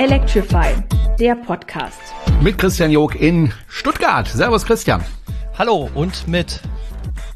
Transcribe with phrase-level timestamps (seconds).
[0.00, 0.72] Electrify,
[1.18, 2.00] der Podcast.
[2.40, 4.26] Mit Christian Jog in Stuttgart.
[4.26, 5.04] Servus Christian.
[5.58, 6.62] Hallo und mit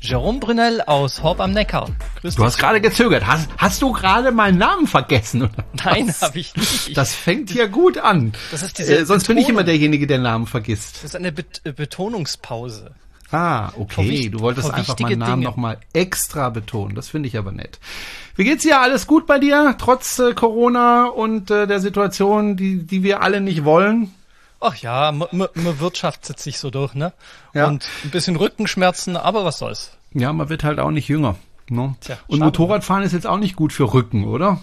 [0.00, 1.90] Jerome Brunel aus Horb am Neckar.
[2.22, 3.26] Grüß du hast gerade gezögert.
[3.26, 5.42] Hast, hast du gerade meinen Namen vergessen?
[5.42, 6.96] Oder Nein, habe ich nicht.
[6.96, 8.32] Das fängt ja gut an.
[8.50, 10.96] Das ist diese äh, sonst bin ich immer derjenige, der Namen vergisst.
[10.96, 12.92] Das ist eine Bet äh, Betonungspause.
[13.34, 14.28] Ah, okay.
[14.28, 16.94] Du wolltest einfach meinen Namen nochmal extra betonen.
[16.94, 17.80] Das finde ich aber nett.
[18.36, 18.80] Wie geht's dir?
[18.80, 23.40] Alles gut bei dir, trotz äh, Corona und äh, der Situation, die, die wir alle
[23.40, 24.14] nicht wollen?
[24.60, 27.12] Ach ja, man wirtschaftet sich so durch, ne?
[27.54, 27.66] Ja.
[27.66, 29.90] Und ein bisschen Rückenschmerzen, aber was soll's.
[30.12, 31.34] Ja, man wird halt auch nicht jünger.
[31.68, 31.96] Ne?
[32.00, 34.60] Tja, und Motorradfahren ist jetzt auch nicht gut für Rücken, oder?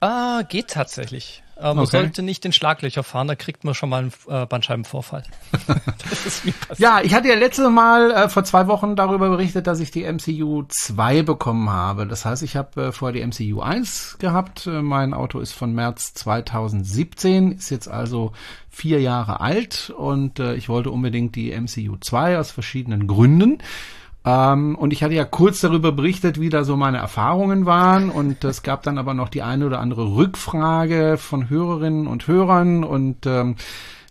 [0.00, 1.42] Ah, geht tatsächlich.
[1.60, 1.98] Aber man okay.
[1.98, 5.22] sollte nicht in Schlaglöcher fahren, da kriegt man schon mal einen äh, Bandscheibenvorfall.
[6.78, 10.10] Ja, ich hatte ja letztes Mal äh, vor zwei Wochen darüber berichtet, dass ich die
[10.10, 12.06] MCU 2 bekommen habe.
[12.06, 14.66] Das heißt, ich habe äh, vorher die MCU 1 gehabt.
[14.66, 18.32] Äh, mein Auto ist von März 2017, ist jetzt also
[18.70, 23.58] vier Jahre alt und äh, ich wollte unbedingt die MCU 2 aus verschiedenen Gründen.
[24.24, 28.10] Ähm, und ich hatte ja kurz darüber berichtet, wie da so meine Erfahrungen waren.
[28.10, 32.84] Und es gab dann aber noch die eine oder andere Rückfrage von Hörerinnen und Hörern.
[32.84, 33.56] Und ähm,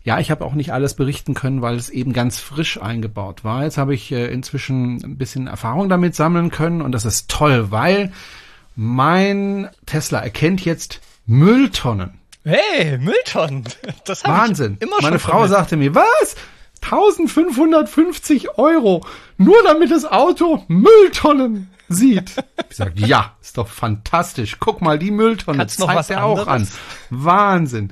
[0.03, 3.63] ja, ich habe auch nicht alles berichten können, weil es eben ganz frisch eingebaut war.
[3.63, 6.81] Jetzt habe ich äh, inzwischen ein bisschen Erfahrung damit sammeln können.
[6.81, 8.11] Und das ist toll, weil
[8.75, 12.19] mein Tesla erkennt jetzt Mülltonnen.
[12.43, 13.65] Hey, Mülltonnen.
[14.05, 14.77] Das Wahnsinn.
[14.79, 16.35] immer schon Meine Frau sagte mir, was?
[16.81, 19.05] 1550 Euro,
[19.37, 22.35] nur damit das Auto Mülltonnen sieht.
[22.69, 24.57] Ich sag, ja, ist doch fantastisch.
[24.59, 26.67] Guck mal, die Mülltonne Kannst zeigt er auch an.
[27.09, 27.91] Wahnsinn.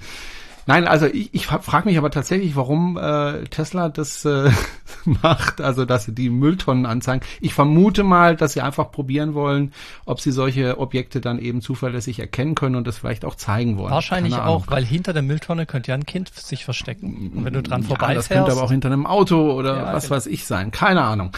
[0.68, 4.52] Nein, also ich, ich frage mich aber tatsächlich, warum äh, Tesla das äh,
[5.06, 7.26] macht, also dass sie die Mülltonnen anzeigen.
[7.40, 9.72] Ich vermute mal, dass sie einfach probieren wollen,
[10.06, 13.92] ob sie solche Objekte dann eben zuverlässig erkennen können und das vielleicht auch zeigen wollen.
[13.92, 17.32] Wahrscheinlich auch, weil hinter der Mülltonne könnte ja ein Kind sich verstecken.
[17.34, 18.30] Und wenn du dran ja, vorbeifährst.
[18.30, 20.18] Das könnte aber auch hinter einem Auto oder ja, was genau.
[20.18, 20.72] weiß ich sein.
[20.72, 21.32] Keine Ahnung.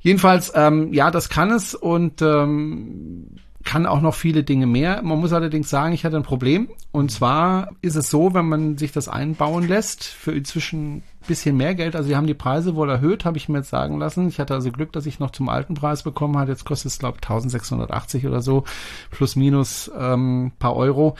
[0.00, 3.26] Jedenfalls, ähm, ja, das kann es und ähm,
[3.64, 5.02] kann auch noch viele Dinge mehr.
[5.02, 6.70] Man muss allerdings sagen, ich hatte ein Problem.
[6.92, 11.74] Und zwar ist es so, wenn man sich das einbauen lässt, für inzwischen bisschen mehr
[11.74, 11.94] Geld.
[11.94, 14.28] Also wir haben die Preise wohl erhöht, habe ich mir jetzt sagen lassen.
[14.28, 16.50] Ich hatte also Glück, dass ich noch zum alten Preis bekommen habe.
[16.50, 18.64] Jetzt kostet es, glaube ich, 1680 oder so,
[19.10, 21.16] plus minus ähm, paar Euro.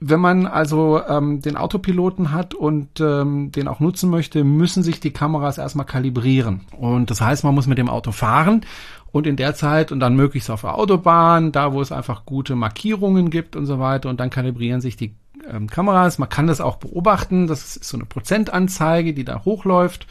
[0.00, 5.00] Wenn man also ähm, den Autopiloten hat und ähm, den auch nutzen möchte, müssen sich
[5.00, 6.62] die Kameras erstmal kalibrieren.
[6.76, 8.66] Und das heißt, man muss mit dem Auto fahren
[9.14, 12.56] und in der Zeit und dann möglichst auf der Autobahn, da wo es einfach gute
[12.56, 15.14] Markierungen gibt und so weiter und dann kalibrieren sich die
[15.48, 16.18] ähm, Kameras.
[16.18, 17.46] Man kann das auch beobachten.
[17.46, 20.08] Das ist so eine Prozentanzeige, die da hochläuft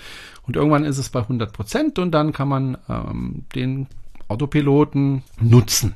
[0.48, 3.88] und irgendwann ist es bei 100 Prozent und dann kann man ähm, den
[4.30, 5.96] Autopiloten nutzen.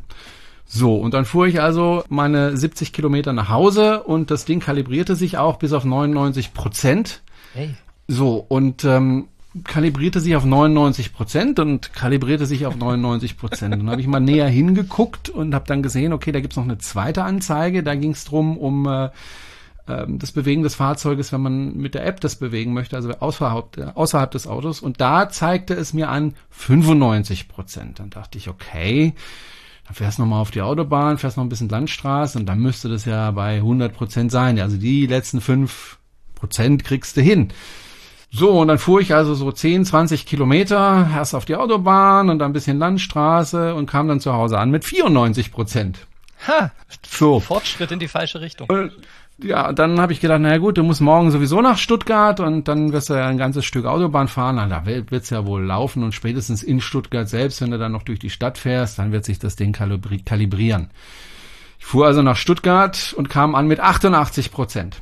[0.65, 5.15] So, und dann fuhr ich also meine 70 Kilometer nach Hause und das Ding kalibrierte
[5.15, 7.21] sich auch bis auf 99 Prozent.
[7.53, 7.73] Hey.
[8.09, 9.29] So, und ähm,
[9.63, 13.73] kalibrierte sich auf 99 Prozent und kalibrierte sich auf 99 Prozent.
[13.73, 16.77] Dann habe ich mal näher hingeguckt und habe dann gesehen, okay, da gibt's noch eine
[16.77, 17.83] zweite Anzeige.
[17.83, 19.09] Da ging es drum um äh,
[19.87, 23.93] ähm, das Bewegen des Fahrzeuges, wenn man mit der App das bewegen möchte, also außerhalb,
[23.95, 24.81] außerhalb des Autos.
[24.81, 27.99] Und da zeigte es mir an 95 Prozent.
[27.99, 29.13] Dann dachte ich, okay,
[29.85, 32.89] dann fährst du nochmal auf die Autobahn, fährst noch ein bisschen Landstraße und dann müsste
[32.89, 34.59] das ja bei 100 Prozent sein.
[34.59, 35.97] Also die letzten fünf
[36.35, 37.49] Prozent kriegst du hin.
[38.29, 42.39] So, und dann fuhr ich also so 10, 20 Kilometer erst auf die Autobahn und
[42.39, 46.05] dann ein bisschen Landstraße und kam dann zu Hause an mit 94 Prozent.
[46.47, 46.71] Ha,
[47.07, 47.39] so.
[47.39, 48.69] Fortschritt in die falsche Richtung.
[48.69, 48.91] Und
[49.39, 52.91] ja, dann habe ich gedacht, naja gut, du musst morgen sowieso nach Stuttgart und dann
[52.91, 54.55] wirst du ja ein ganzes Stück Autobahn fahren.
[54.55, 58.03] Na, da wird's ja wohl laufen und spätestens in Stuttgart selbst, wenn du dann noch
[58.03, 60.89] durch die Stadt fährst, dann wird sich das Ding kalibri kalibrieren.
[61.79, 64.97] Ich fuhr also nach Stuttgart und kam an mit 88 Prozent.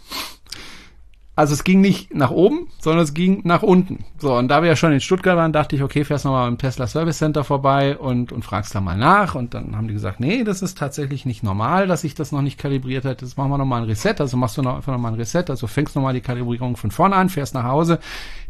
[1.38, 4.06] Also es ging nicht nach oben, sondern es ging nach unten.
[4.20, 6.58] So, und da wir ja schon in Stuttgart waren, dachte ich, okay, fährst nochmal im
[6.58, 9.36] Tesla Service Center vorbei und, und fragst da mal nach.
[9.36, 12.42] Und dann haben die gesagt, nee, das ist tatsächlich nicht normal, dass ich das noch
[12.42, 13.26] nicht kalibriert hätte.
[13.26, 14.16] Jetzt machen wir nochmal ein Reset.
[14.20, 15.44] Also machst du noch, einfach nochmal ein Reset.
[15.50, 18.00] Also fängst nochmal die Kalibrierung von vorne an, fährst nach Hause.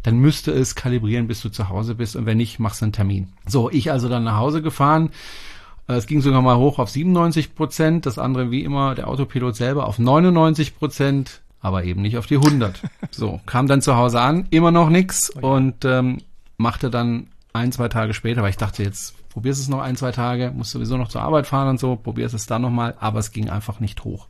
[0.04, 2.14] Dann müsste es kalibrieren, bis du zu Hause bist.
[2.14, 3.32] Und wenn nicht, machst du einen Termin.
[3.46, 5.10] So, ich also dann nach Hause gefahren.
[5.88, 8.06] Es ging sogar mal hoch auf 97 Prozent.
[8.06, 12.36] Das andere, wie immer, der Autopilot selber auf 99 Prozent aber eben nicht auf die
[12.36, 12.80] 100.
[13.10, 15.44] So, kam dann zu Hause an, immer noch nix okay.
[15.44, 16.18] und ähm,
[16.58, 20.12] machte dann ein, zwei Tage später, weil ich dachte, jetzt probierst es noch ein, zwei
[20.12, 23.32] Tage, musst sowieso noch zur Arbeit fahren und so, probierst es dann nochmal, aber es
[23.32, 24.28] ging einfach nicht hoch.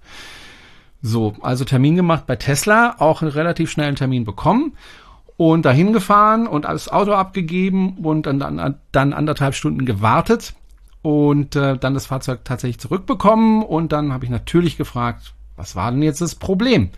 [1.03, 4.73] So, also Termin gemacht bei Tesla, auch einen relativ schnellen Termin bekommen
[5.37, 10.55] und dahin gefahren und das Auto abgegeben und dann, dann, dann anderthalb Stunden gewartet
[11.03, 15.91] und äh, dann das Fahrzeug tatsächlich zurückbekommen und dann habe ich natürlich gefragt, was war
[15.91, 16.91] denn jetzt das Problem?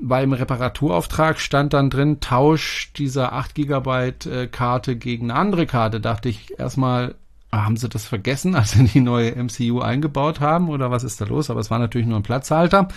[0.00, 6.00] Beim Reparaturauftrag stand dann drin, Tausch dieser 8 Gigabyte äh, Karte gegen eine andere Karte.
[6.00, 7.14] Dachte ich erstmal,
[7.50, 11.24] haben sie das vergessen, als sie die neue MCU eingebaut haben oder was ist da
[11.24, 11.50] los?
[11.50, 12.88] Aber es war natürlich nur ein Platzhalter.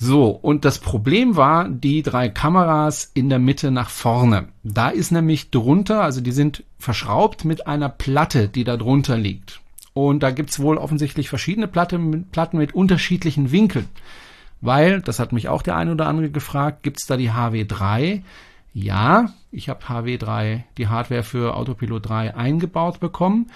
[0.00, 4.48] So, und das Problem war die drei Kameras in der Mitte nach vorne.
[4.62, 9.60] Da ist nämlich drunter, also die sind verschraubt mit einer Platte, die da drunter liegt.
[9.94, 13.88] Und da gibt's wohl offensichtlich verschiedene Platten, Platten mit unterschiedlichen Winkeln.
[14.60, 18.22] Weil, das hat mich auch der eine oder andere gefragt, gibt's da die HW3?
[18.74, 23.50] Ja, ich habe HW3, die Hardware für Autopilot 3 eingebaut bekommen.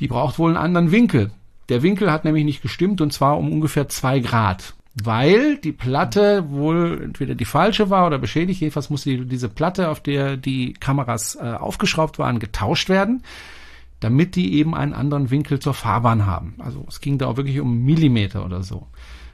[0.00, 1.30] Die braucht wohl einen anderen Winkel.
[1.68, 6.50] Der Winkel hat nämlich nicht gestimmt und zwar um ungefähr zwei Grad weil die Platte
[6.50, 8.60] wohl entweder die falsche war oder beschädigt.
[8.60, 13.22] Jedenfalls musste die, diese Platte, auf der die Kameras äh, aufgeschraubt waren, getauscht werden,
[14.00, 16.54] damit die eben einen anderen Winkel zur Fahrbahn haben.
[16.58, 18.86] Also es ging da auch wirklich um Millimeter oder so.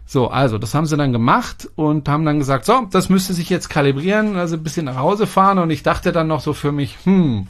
[0.05, 3.49] So, also das haben sie dann gemacht und haben dann gesagt, so, das müsste sich
[3.49, 6.73] jetzt kalibrieren, also ein bisschen nach Hause fahren und ich dachte dann noch so für
[6.73, 7.47] mich, hm,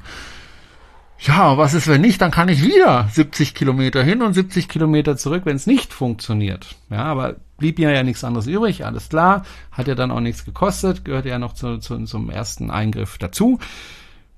[1.25, 2.20] ja, was ist, wenn nicht?
[2.20, 6.75] Dann kann ich wieder 70 Kilometer hin und 70 Kilometer zurück, wenn es nicht funktioniert.
[6.90, 9.44] Ja, aber blieb mir ja nichts anderes übrig, alles klar.
[9.70, 13.60] Hat ja dann auch nichts gekostet, gehört ja noch zu, zu, zum ersten Eingriff dazu.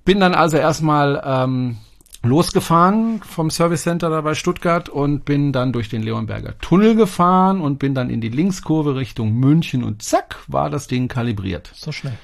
[0.04, 1.78] Bin dann also erstmal ähm,
[2.24, 7.60] losgefahren vom Service Center da bei Stuttgart und bin dann durch den Leonberger Tunnel gefahren
[7.60, 11.70] und bin dann in die Linkskurve Richtung München und zack, war das Ding kalibriert.
[11.74, 12.18] So schnell.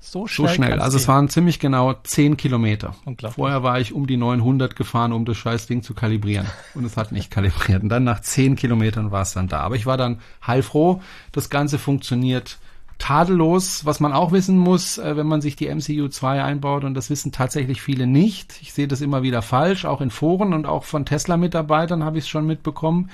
[0.00, 0.48] So schnell.
[0.48, 0.80] So schnell.
[0.80, 2.94] Also es waren ziemlich genau 10 Kilometer.
[3.30, 6.46] Vorher war ich um die 900 gefahren, um das scheiß Ding zu kalibrieren.
[6.74, 7.82] Und es hat nicht kalibriert.
[7.82, 9.60] Und dann nach 10 Kilometern war es dann da.
[9.60, 11.00] Aber ich war dann heilfroh.
[11.32, 12.58] Das Ganze funktioniert
[12.98, 13.84] tadellos.
[13.84, 17.10] Was man auch wissen muss, äh, wenn man sich die MCU 2 einbaut, und das
[17.10, 18.60] wissen tatsächlich viele nicht.
[18.62, 22.24] Ich sehe das immer wieder falsch, auch in Foren und auch von Tesla-Mitarbeitern habe ich
[22.24, 23.10] es schon mitbekommen.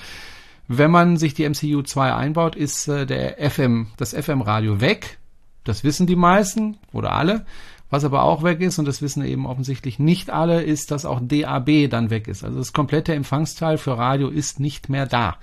[0.69, 5.19] Wenn man sich die MCU 2 einbaut, ist äh, der FM, das FM-Radio weg
[5.65, 7.44] das wissen die meisten oder alle.
[7.91, 11.19] Was aber auch weg ist, und das wissen eben offensichtlich nicht alle, ist, dass auch
[11.21, 12.44] DAB dann weg ist.
[12.44, 15.38] Also das komplette Empfangsteil für Radio ist nicht mehr da.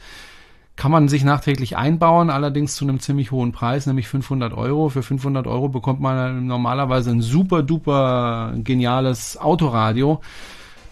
[0.77, 4.89] Kann man sich nachträglich einbauen, allerdings zu einem ziemlich hohen Preis, nämlich 500 Euro.
[4.89, 10.21] Für 500 Euro bekommt man normalerweise ein super duper geniales Autoradio.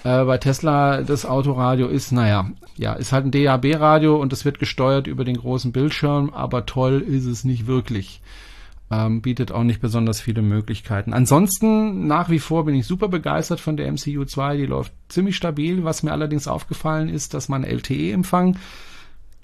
[0.04, 4.58] Äh, bei Tesla das Autoradio ist, naja, ja, ist halt ein DAB-Radio und es wird
[4.58, 8.24] gesteuert über den großen Bildschirm, aber toll ist es nicht wirklich.
[8.90, 11.14] Ähm, bietet auch nicht besonders viele Möglichkeiten.
[11.14, 14.58] Ansonsten nach wie vor bin ich super begeistert von der MCU 2.
[14.58, 15.84] Die läuft ziemlich stabil.
[15.84, 18.58] Was mir allerdings aufgefallen ist, dass mein LTE-Empfang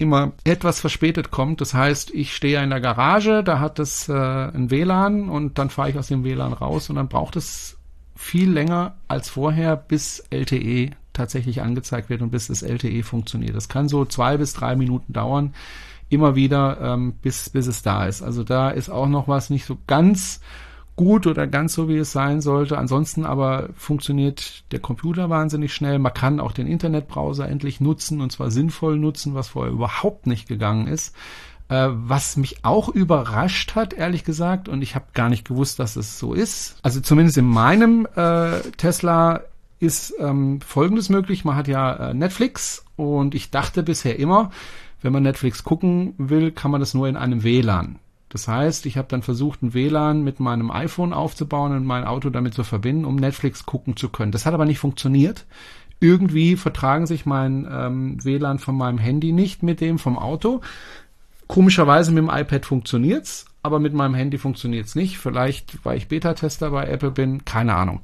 [0.02, 1.60] immer etwas verspätet kommt.
[1.60, 5.70] Das heißt, ich stehe in der Garage, da hat es äh, ein WLAN und dann
[5.70, 7.78] fahre ich aus dem WLAN raus und dann braucht es
[8.14, 13.54] viel länger als vorher, bis LTE tatsächlich angezeigt wird und bis das LTE funktioniert.
[13.54, 15.54] Das kann so zwei bis drei Minuten dauern
[16.08, 18.22] immer wieder, ähm, bis, bis es da ist.
[18.22, 20.40] Also da ist auch noch was nicht so ganz
[21.02, 22.78] gut oder ganz so, wie es sein sollte.
[22.78, 25.98] Ansonsten aber funktioniert der Computer wahnsinnig schnell.
[25.98, 30.46] Man kann auch den Internetbrowser endlich nutzen und zwar sinnvoll nutzen, was vorher überhaupt nicht
[30.46, 31.16] gegangen ist.
[31.68, 35.96] Äh, was mich auch überrascht hat, ehrlich gesagt, und ich habe gar nicht gewusst, dass
[35.96, 36.76] es so ist.
[36.82, 39.40] Also zumindest in meinem äh, Tesla
[39.80, 41.44] ist ähm, Folgendes möglich.
[41.44, 44.52] Man hat ja äh, Netflix und ich dachte bisher immer,
[45.00, 47.98] wenn man Netflix gucken will, kann man das nur in einem WLAN.
[48.32, 52.30] Das heißt, ich habe dann versucht, ein WLAN mit meinem iPhone aufzubauen und mein Auto
[52.30, 54.32] damit zu verbinden, um Netflix gucken zu können.
[54.32, 55.44] Das hat aber nicht funktioniert.
[56.00, 60.62] Irgendwie vertragen sich mein ähm, WLAN von meinem Handy nicht mit dem vom Auto.
[61.46, 65.18] Komischerweise mit dem iPad funktioniert's, aber mit meinem Handy funktioniert's nicht.
[65.18, 68.00] Vielleicht, weil ich Beta-Tester bei Apple bin, keine Ahnung.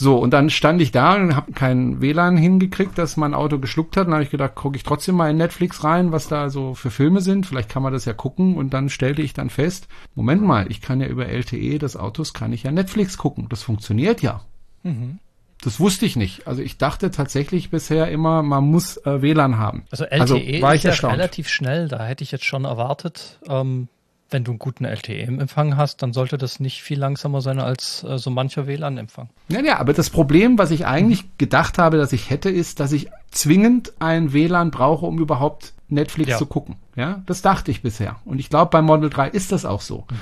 [0.00, 3.98] So, und dann stand ich da und habe kein WLAN hingekriegt, dass mein Auto geschluckt
[3.98, 4.06] hat.
[4.06, 6.90] Dann habe ich gedacht, gucke ich trotzdem mal in Netflix rein, was da so für
[6.90, 7.44] Filme sind.
[7.44, 8.56] Vielleicht kann man das ja gucken.
[8.56, 12.32] Und dann stellte ich dann fest, Moment mal, ich kann ja über LTE des Autos,
[12.32, 13.50] kann ich ja Netflix gucken.
[13.50, 14.40] Das funktioniert ja.
[14.84, 15.18] Mhm.
[15.62, 16.46] Das wusste ich nicht.
[16.46, 19.84] Also ich dachte tatsächlich bisher immer, man muss äh, WLAN haben.
[19.90, 21.88] Also LTE also ist ja relativ schnell.
[21.88, 23.88] Da hätte ich jetzt schon erwartet, ähm,
[24.30, 28.18] wenn du einen guten LTE-Empfang hast, dann sollte das nicht viel langsamer sein als äh,
[28.18, 29.28] so mancher WLAN-Empfang.
[29.48, 31.28] Ja, ja, aber das Problem, was ich eigentlich mhm.
[31.38, 36.30] gedacht habe, dass ich hätte, ist, dass ich zwingend ein WLAN brauche, um überhaupt Netflix
[36.30, 36.38] ja.
[36.38, 36.76] zu gucken.
[36.96, 38.16] Ja, das dachte ich bisher.
[38.24, 40.06] Und ich glaube, beim Model 3 ist das auch so.
[40.10, 40.16] Mhm.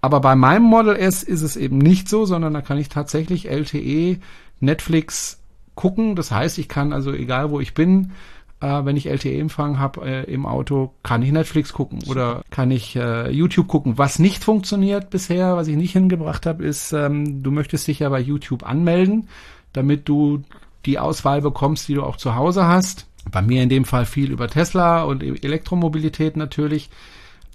[0.00, 3.48] Aber bei meinem Model S ist es eben nicht so, sondern da kann ich tatsächlich
[3.48, 4.18] LTE
[4.60, 5.40] Netflix
[5.74, 6.14] gucken.
[6.14, 8.12] Das heißt, ich kann also, egal wo ich bin,
[8.60, 12.96] äh, wenn ich LTE-Empfang habe äh, im Auto, kann ich Netflix gucken oder kann ich
[12.96, 13.98] äh, YouTube gucken.
[13.98, 18.08] Was nicht funktioniert bisher, was ich nicht hingebracht habe, ist, ähm, du möchtest dich ja
[18.08, 19.28] bei YouTube anmelden,
[19.72, 20.42] damit du
[20.86, 23.06] die Auswahl bekommst, die du auch zu Hause hast.
[23.30, 26.88] Bei mir in dem Fall viel über Tesla und e- Elektromobilität natürlich.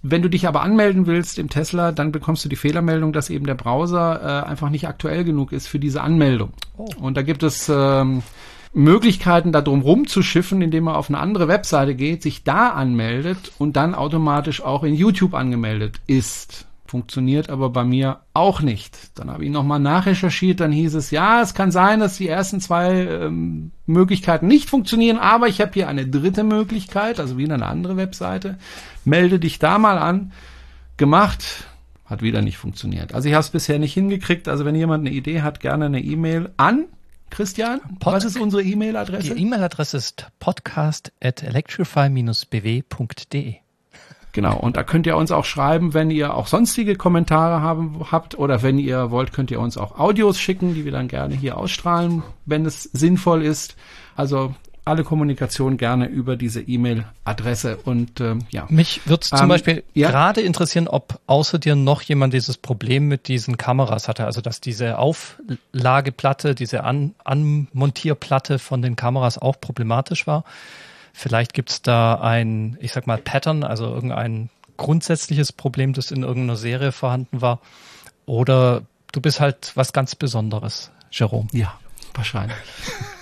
[0.04, 3.46] Wenn du dich aber anmelden willst im Tesla, dann bekommst du die Fehlermeldung, dass eben
[3.46, 6.52] der Browser äh, einfach nicht aktuell genug ist für diese Anmeldung.
[6.78, 6.88] Oh.
[7.00, 8.22] Und da gibt es ähm,
[8.74, 13.76] Möglichkeiten, da drum rumzuschiffen, indem man auf eine andere Webseite geht, sich da anmeldet und
[13.76, 16.66] dann automatisch auch in YouTube angemeldet ist.
[16.88, 19.18] Funktioniert aber bei mir auch nicht.
[19.18, 22.60] Dann habe ich nochmal nachrecherchiert, dann hieß es, ja, es kann sein, dass die ersten
[22.60, 27.66] zwei ähm, Möglichkeiten nicht funktionieren, aber ich habe hier eine dritte Möglichkeit, also wieder eine
[27.66, 28.58] andere Webseite.
[29.06, 30.32] Melde dich da mal an.
[30.98, 31.66] Gemacht,
[32.06, 33.16] hat wieder nicht funktioniert.
[33.16, 34.48] Also ich habe es bisher nicht hingekriegt.
[34.48, 36.86] Also wenn jemand eine Idee hat, gerne eine E-Mail an
[37.34, 37.82] Christian.
[38.00, 39.34] Pod was ist unsere E-Mail-Adresse?
[39.34, 43.56] Die E-Mail-Adresse ist podcast at electrify-bw.de.
[44.34, 48.38] Genau, und da könnt ihr uns auch schreiben, wenn ihr auch sonstige Kommentare haben, habt
[48.38, 51.58] oder wenn ihr wollt, könnt ihr uns auch Audios schicken, die wir dann gerne hier
[51.58, 53.78] ausstrahlen, wenn es sinnvoll ist.
[54.16, 54.54] Also
[54.86, 58.66] alle Kommunikation gerne über diese E-Mail-Adresse und ähm, ja.
[58.70, 60.10] Mich würde zum ähm, Beispiel ja?
[60.10, 64.60] gerade interessieren, ob außer dir noch jemand dieses Problem mit diesen Kameras hatte, also dass
[64.60, 70.44] diese Auflageplatte, diese An Anmontierplatte von den Kameras auch problematisch war.
[71.14, 76.24] Vielleicht gibt es da ein, ich sag mal, Pattern, also irgendein grundsätzliches Problem, das in
[76.24, 77.60] irgendeiner Serie vorhanden war.
[78.26, 81.48] Oder du bist halt was ganz Besonderes, Jerome.
[81.52, 81.78] Ja,
[82.16, 82.58] wahrscheinlich.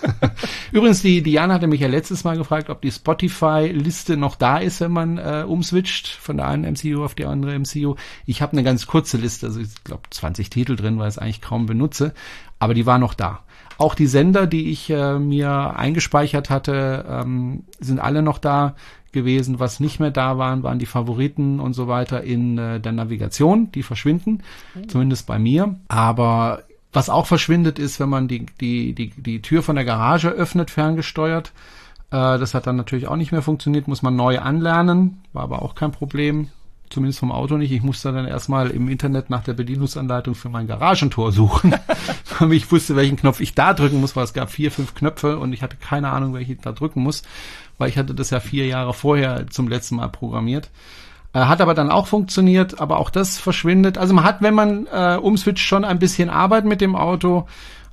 [0.71, 4.81] Übrigens, die Diana hatte mich ja letztes Mal gefragt, ob die Spotify-Liste noch da ist,
[4.81, 7.95] wenn man äh, umswitcht von der einen MCU auf die andere MCU.
[8.25, 11.19] Ich habe eine ganz kurze Liste, also ich glaube 20 Titel drin, weil ich es
[11.19, 12.13] eigentlich kaum benutze,
[12.59, 13.43] aber die war noch da.
[13.77, 18.75] Auch die Sender, die ich äh, mir eingespeichert hatte, ähm, sind alle noch da
[19.11, 19.59] gewesen.
[19.59, 23.71] Was nicht mehr da waren, waren die Favoriten und so weiter in äh, der Navigation.
[23.71, 24.43] Die verschwinden,
[24.75, 24.89] mhm.
[24.89, 25.79] zumindest bei mir.
[25.87, 30.29] Aber was auch verschwindet ist, wenn man die, die, die, die Tür von der Garage
[30.29, 31.53] öffnet, ferngesteuert.
[32.11, 35.61] Äh, das hat dann natürlich auch nicht mehr funktioniert, muss man neu anlernen, war aber
[35.61, 36.49] auch kein Problem
[36.91, 37.71] zumindest vom Auto nicht.
[37.71, 41.73] Ich musste dann erstmal im Internet nach der Bedienungsanleitung für mein Garagentor suchen.
[42.51, 45.53] ich wusste, welchen Knopf ich da drücken muss, weil es gab vier, fünf Knöpfe und
[45.53, 47.23] ich hatte keine Ahnung, welchen ich da drücken muss,
[47.77, 50.69] weil ich hatte das ja vier Jahre vorher zum letzten Mal programmiert.
[51.33, 53.97] Äh, hat aber dann auch funktioniert, aber auch das verschwindet.
[53.97, 57.47] Also man hat, wenn man äh, umswitcht, schon ein bisschen Arbeit mit dem Auto,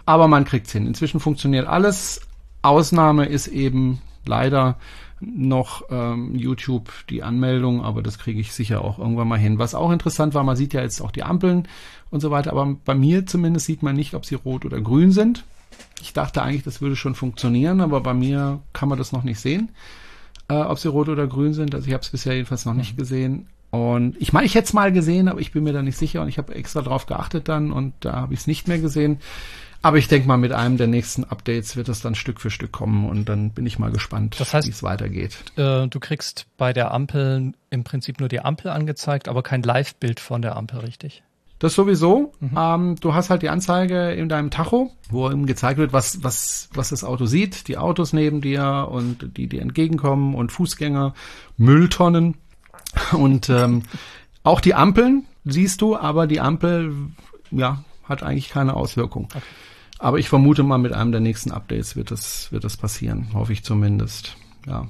[0.07, 0.87] aber man kriegt's hin.
[0.87, 2.21] Inzwischen funktioniert alles.
[2.63, 4.77] Ausnahme ist eben leider
[5.21, 9.59] noch ähm, YouTube die Anmeldung, aber das kriege ich sicher auch irgendwann mal hin.
[9.59, 11.67] Was auch interessant war, man sieht ja jetzt auch die Ampeln
[12.11, 15.11] und so weiter, aber bei mir zumindest sieht man nicht, ob sie rot oder grün
[15.11, 15.45] sind.
[16.01, 19.41] Ich dachte eigentlich, das würde schon funktionieren, aber bei mir kann man das noch nicht
[19.41, 19.71] sehen,
[20.49, 21.75] äh, ob sie rot oder grün sind.
[21.75, 23.49] Also ich habe es bisher jedenfalls noch nicht gesehen.
[23.71, 26.23] Und ich meine, ich hätte es mal gesehen, aber ich bin mir da nicht sicher
[26.23, 29.19] und ich habe extra drauf geachtet dann und da habe ich es nicht mehr gesehen.
[29.81, 32.73] Aber ich denke mal, mit einem der nächsten Updates wird es dann Stück für Stück
[32.73, 35.37] kommen und dann bin ich mal gespannt, das heißt, wie es weitergeht.
[35.57, 40.19] Äh, du kriegst bei der Ampel im Prinzip nur die Ampel angezeigt, aber kein Live-Bild
[40.19, 41.23] von der Ampel, richtig?
[41.59, 42.33] Das sowieso.
[42.41, 42.51] Mhm.
[42.57, 46.69] Ähm, du hast halt die Anzeige in deinem Tacho, wo ihm gezeigt wird, was, was,
[46.73, 51.15] was das Auto sieht, die Autos neben dir und die dir entgegenkommen und Fußgänger,
[51.57, 52.37] Mülltonnen
[53.13, 53.83] und ähm,
[54.45, 56.95] auch die Ampeln siehst du, aber die Ampel,
[57.51, 59.25] ja, hat eigentlich keine Auswirkung.
[59.25, 59.43] Okay.
[59.99, 63.31] Aber ich vermute mal, mit einem der nächsten Updates wird das, wird das passieren.
[63.35, 64.37] Hoffe ich zumindest.
[64.67, 64.89] Ja.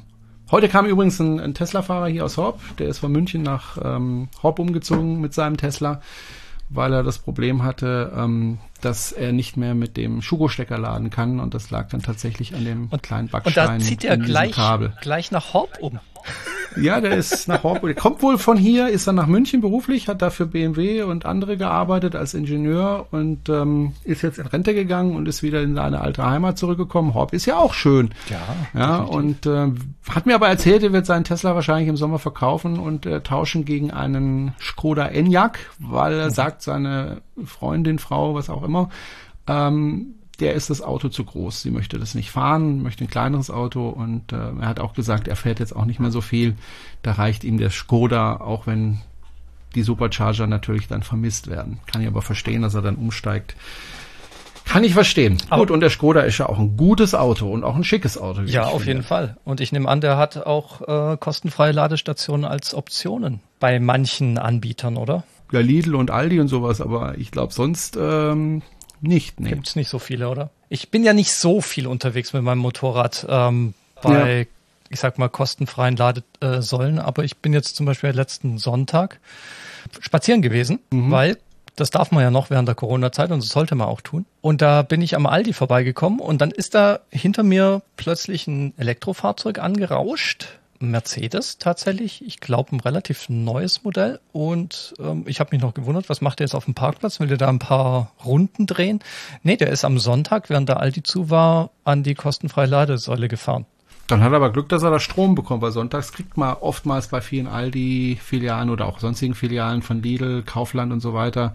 [0.50, 2.60] Heute kam übrigens ein, ein Tesla-Fahrer hier aus Horb.
[2.78, 6.02] Der ist von München nach ähm, Horb umgezogen mit seinem Tesla,
[6.68, 11.40] weil er das Problem hatte, ähm, dass er nicht mehr mit dem Schuko-Stecker laden kann.
[11.40, 13.74] Und das lag dann tatsächlich an dem und, kleinen Backstein.
[13.74, 14.56] Und da zieht er gleich,
[15.00, 16.00] gleich nach Horb um.
[16.76, 20.06] Ja, der ist nach Horb, der kommt wohl von hier, ist dann nach München beruflich,
[20.08, 24.74] hat da für BMW und andere gearbeitet als Ingenieur und ähm, ist jetzt in Rente
[24.74, 27.14] gegangen und ist wieder in seine alte Heimat zurückgekommen.
[27.14, 28.10] Horb ist ja auch schön.
[28.28, 28.38] Ja.
[28.78, 29.68] Ja, und äh,
[30.08, 33.64] hat mir aber erzählt, er wird seinen Tesla wahrscheinlich im Sommer verkaufen und äh, tauschen
[33.64, 36.34] gegen einen Skoda Enyaq, weil er mhm.
[36.34, 38.90] sagt, seine Freundin, Frau, was auch immer,
[39.46, 41.62] ähm, der ist das Auto zu groß.
[41.62, 45.26] Sie möchte das nicht fahren, möchte ein kleineres Auto und äh, er hat auch gesagt,
[45.26, 46.54] er fährt jetzt auch nicht mehr so viel.
[47.02, 48.98] Da reicht ihm der Skoda, auch wenn
[49.74, 51.80] die Supercharger natürlich dann vermisst werden.
[51.86, 53.56] Kann ich aber verstehen, dass er dann umsteigt.
[54.64, 55.38] Kann ich verstehen.
[55.48, 58.18] Aber Gut, und der Skoda ist ja auch ein gutes Auto und auch ein schickes
[58.18, 58.42] Auto.
[58.42, 58.86] Ja, auf finde.
[58.86, 59.38] jeden Fall.
[59.44, 64.98] Und ich nehme an, der hat auch äh, kostenfreie Ladestationen als Optionen bei manchen Anbietern,
[64.98, 65.24] oder?
[65.52, 68.62] Ja, Lidl und Aldi und sowas, aber ich glaube sonst ähm,
[69.00, 69.50] nicht, nee.
[69.50, 70.50] Gibt's nicht so viele, oder?
[70.68, 74.44] Ich bin ja nicht so viel unterwegs mit meinem Motorrad ähm, bei, ja.
[74.90, 79.20] ich sag mal, kostenfreien Ladesäulen, aber ich bin jetzt zum Beispiel letzten Sonntag
[80.00, 81.10] spazieren gewesen, mhm.
[81.10, 81.38] weil
[81.76, 84.26] das darf man ja noch während der Corona-Zeit und das sollte man auch tun.
[84.40, 88.74] Und da bin ich am Aldi vorbeigekommen und dann ist da hinter mir plötzlich ein
[88.76, 92.24] Elektrofahrzeug angerauscht Mercedes tatsächlich.
[92.26, 94.20] Ich glaube, ein relativ neues Modell.
[94.32, 97.20] Und ähm, ich habe mich noch gewundert, was macht der jetzt auf dem Parkplatz?
[97.20, 99.00] Will der da ein paar Runden drehen?
[99.42, 103.66] Nee, der ist am Sonntag, während der Aldi zu war, an die kostenfreie Ladesäule gefahren.
[104.06, 107.08] Dann hat er aber Glück, dass er da Strom bekommt, weil sonntags kriegt man oftmals
[107.08, 111.52] bei vielen Aldi-Filialen oder auch sonstigen Filialen von Lidl, Kaufland und so weiter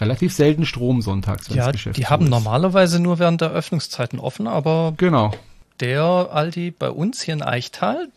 [0.00, 1.48] relativ selten Strom sonntags.
[1.48, 2.30] Ja, die haben ist.
[2.30, 5.32] normalerweise nur während der Öffnungszeiten offen, aber genau.
[5.80, 8.08] der Aldi bei uns hier in Eichtal,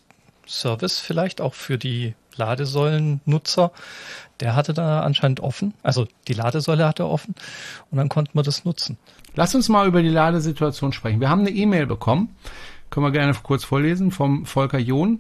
[0.48, 3.72] Service vielleicht auch für die Ladesäulennutzer,
[4.40, 5.74] der hatte da anscheinend offen.
[5.84, 7.36] Also die Ladesäule hatte offen
[7.92, 8.98] und dann konnten wir das nutzen.
[9.36, 11.20] Lass uns mal über die Ladesituation sprechen.
[11.20, 12.36] Wir haben eine E-Mail bekommen
[12.90, 15.20] können wir gerne kurz vorlesen vom Volker John.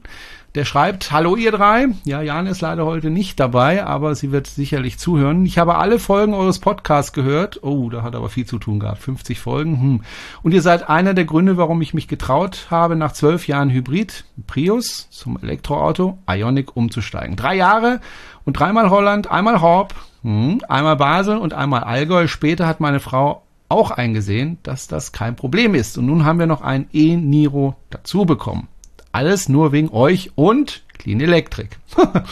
[0.57, 1.89] Der schreibt, hallo ihr drei.
[2.03, 5.45] Ja, Jan ist leider heute nicht dabei, aber sie wird sicherlich zuhören.
[5.45, 7.61] Ich habe alle Folgen eures Podcasts gehört.
[7.61, 9.03] Oh, da hat aber viel zu tun gehabt.
[9.03, 9.79] 50 Folgen.
[9.79, 10.01] Hm.
[10.41, 14.25] Und ihr seid einer der Gründe, warum ich mich getraut habe, nach zwölf Jahren Hybrid,
[14.47, 17.35] Prius zum Elektroauto, Ionic umzusteigen.
[17.35, 18.01] Drei Jahre
[18.43, 22.25] und dreimal Holland, einmal Horb, hm, einmal Basel und einmal Allgäu.
[22.25, 25.99] Später hat meine Frau auch eingesehen, dass das kein Problem ist.
[25.99, 28.67] Und nun haben wir noch ein E-Niro dazu bekommen.
[29.11, 31.69] Alles nur wegen euch und Clean Electric.
[31.97, 32.23] ja.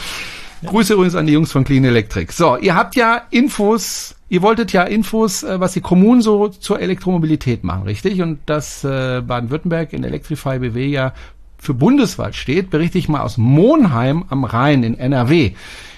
[0.70, 2.32] Grüße übrigens an die Jungs von Clean Electric.
[2.32, 6.80] So, ihr habt ja Infos, ihr wolltet ja Infos, äh, was die Kommunen so zur
[6.80, 8.22] Elektromobilität machen, richtig?
[8.22, 11.12] Und dass äh, Baden-Württemberg in Electrify BW ja
[11.58, 15.52] für bundesweit steht, berichte ich mal aus Monheim am Rhein in NRW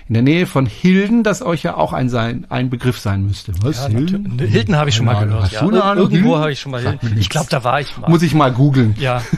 [0.08, 3.52] in der Nähe von Hilden, das euch ja auch ein, sein, ein Begriff sein müsste.
[3.62, 3.82] Was?
[3.82, 4.38] Ja, Hilden?
[4.38, 5.52] Hilden habe ich schon mal gehört.
[5.52, 5.94] Ja.
[5.94, 7.18] Irgendwo habe ich schon mal Hilden.
[7.18, 8.08] Ich glaube, da war ich mal.
[8.08, 8.96] Muss ich mal googeln.
[8.98, 9.22] Ja.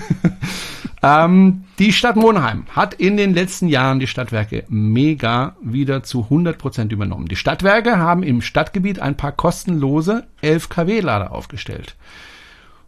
[1.02, 6.58] ähm, die Stadt Monheim hat in den letzten Jahren die Stadtwerke mega wieder zu 100
[6.58, 7.26] Prozent übernommen.
[7.26, 11.96] Die Stadtwerke haben im Stadtgebiet ein paar kostenlose 11 kW-Lader aufgestellt.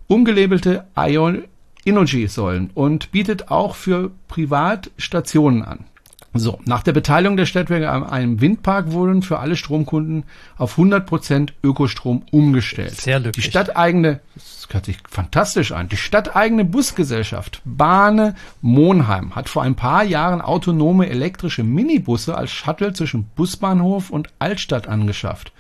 [0.09, 1.45] Umgelabelte Ion
[1.85, 5.85] Energy-Säulen und bietet auch für Privatstationen an.
[6.35, 10.25] So, nach der Beteiligung der Stadtwerke an einem Windpark wurden für alle Stromkunden
[10.57, 12.99] auf 100% Ökostrom umgestellt.
[12.99, 13.45] Sehr löblich.
[13.45, 19.75] Die stadteigene, das hört sich fantastisch an, die stadteigene Busgesellschaft Bahne Monheim hat vor ein
[19.75, 25.53] paar Jahren autonome elektrische Minibusse als Shuttle zwischen Busbahnhof und Altstadt angeschafft.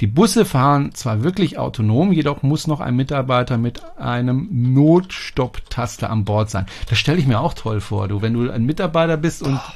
[0.00, 6.24] Die Busse fahren zwar wirklich autonom, jedoch muss noch ein Mitarbeiter mit einem Notstopptaster an
[6.24, 6.66] Bord sein.
[6.88, 9.72] Das stelle ich mir auch toll vor, du, wenn du ein Mitarbeiter bist und oh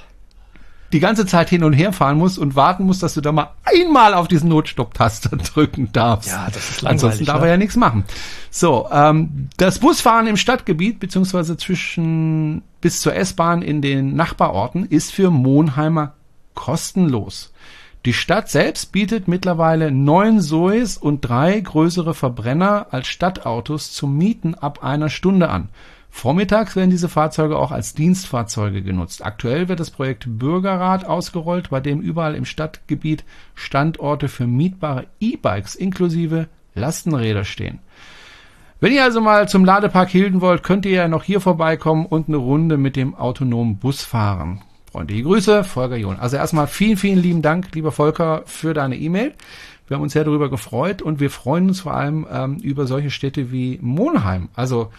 [0.92, 3.50] die ganze Zeit hin und her fahren musst und warten musst, dass du da mal
[3.64, 6.30] einmal auf diesen Notstopptaster drücken darfst.
[6.30, 7.04] Ja, das ist langweilig.
[7.04, 7.46] Ansonsten darf ne?
[7.46, 8.04] er ja nichts machen.
[8.50, 15.12] So, ähm, das Busfahren im Stadtgebiet beziehungsweise zwischen bis zur S-Bahn in den Nachbarorten ist
[15.12, 16.14] für Monheimer
[16.54, 17.52] kostenlos.
[18.06, 24.54] Die Stadt selbst bietet mittlerweile neun Zoes und drei größere Verbrenner als Stadtautos zum Mieten
[24.54, 25.68] ab einer Stunde an.
[26.10, 29.24] Vormittags werden diese Fahrzeuge auch als Dienstfahrzeuge genutzt.
[29.24, 35.76] Aktuell wird das Projekt Bürgerrat ausgerollt, bei dem überall im Stadtgebiet Standorte für mietbare E-Bikes
[35.76, 37.78] inklusive Lastenräder stehen.
[38.80, 42.28] Wenn ihr also mal zum Ladepark Hilden wollt, könnt ihr ja noch hier vorbeikommen und
[42.28, 44.62] eine Runde mit dem autonomen Bus fahren.
[44.90, 46.18] Freundliche Grüße, Volker John.
[46.18, 49.34] Also erstmal vielen, vielen lieben Dank, lieber Volker, für deine E-Mail.
[49.86, 53.10] Wir haben uns sehr darüber gefreut und wir freuen uns vor allem ähm, über solche
[53.10, 54.48] Städte wie Monheim.
[54.54, 54.90] Also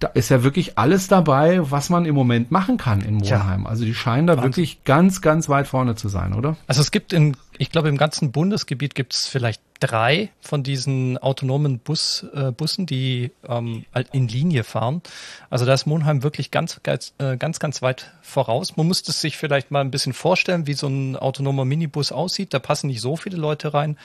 [0.00, 3.62] da ist ja wirklich alles dabei, was man im Moment machen kann in Monheim.
[3.62, 3.68] Ja.
[3.68, 4.50] Also die scheinen da Wahnsinn.
[4.50, 6.56] wirklich ganz, ganz weit vorne zu sein, oder?
[6.66, 11.18] Also es gibt in, ich glaube, im ganzen Bundesgebiet gibt es vielleicht drei von diesen
[11.18, 15.00] autonomen Bus, äh, Bussen, die ähm, halt in Linie fahren.
[15.48, 18.76] Also da ist Monheim wirklich ganz, ganz, äh, ganz, ganz weit voraus.
[18.76, 22.52] Man muss es sich vielleicht mal ein bisschen vorstellen, wie so ein autonomer Minibus aussieht.
[22.52, 23.96] Da passen nicht so viele Leute rein,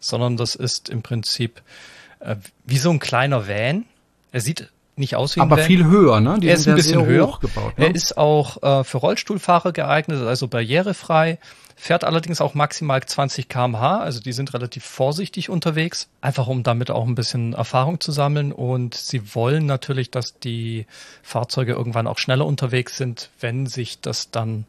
[0.00, 1.62] sondern das ist im Prinzip
[2.20, 3.84] äh, wie so ein kleiner Van.
[4.32, 6.38] Er sieht nicht aus wie Aber viel höher, ne?
[6.40, 7.38] Die er ist ein bisschen höher.
[7.40, 7.86] Gebaut, ne?
[7.86, 11.38] Er ist auch äh, für Rollstuhlfahrer geeignet, also barrierefrei.
[11.78, 16.90] Fährt allerdings auch maximal 20 kmh, also die sind relativ vorsichtig unterwegs, einfach um damit
[16.90, 18.50] auch ein bisschen Erfahrung zu sammeln.
[18.50, 20.86] Und sie wollen natürlich, dass die
[21.22, 24.64] Fahrzeuge irgendwann auch schneller unterwegs sind, wenn sich das dann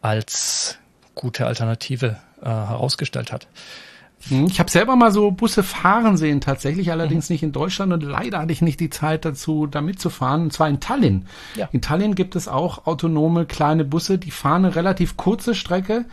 [0.00, 0.78] als
[1.14, 3.46] gute Alternative äh, herausgestellt hat.
[4.28, 7.34] Hm, ich habe selber mal so Busse fahren sehen, tatsächlich allerdings mhm.
[7.34, 10.68] nicht in Deutschland und leider hatte ich nicht die Zeit dazu, da mitzufahren, und zwar
[10.68, 11.26] in Tallinn.
[11.56, 11.68] Ja.
[11.72, 16.04] In Tallinn gibt es auch autonome kleine Busse, die fahren eine relativ kurze Strecke,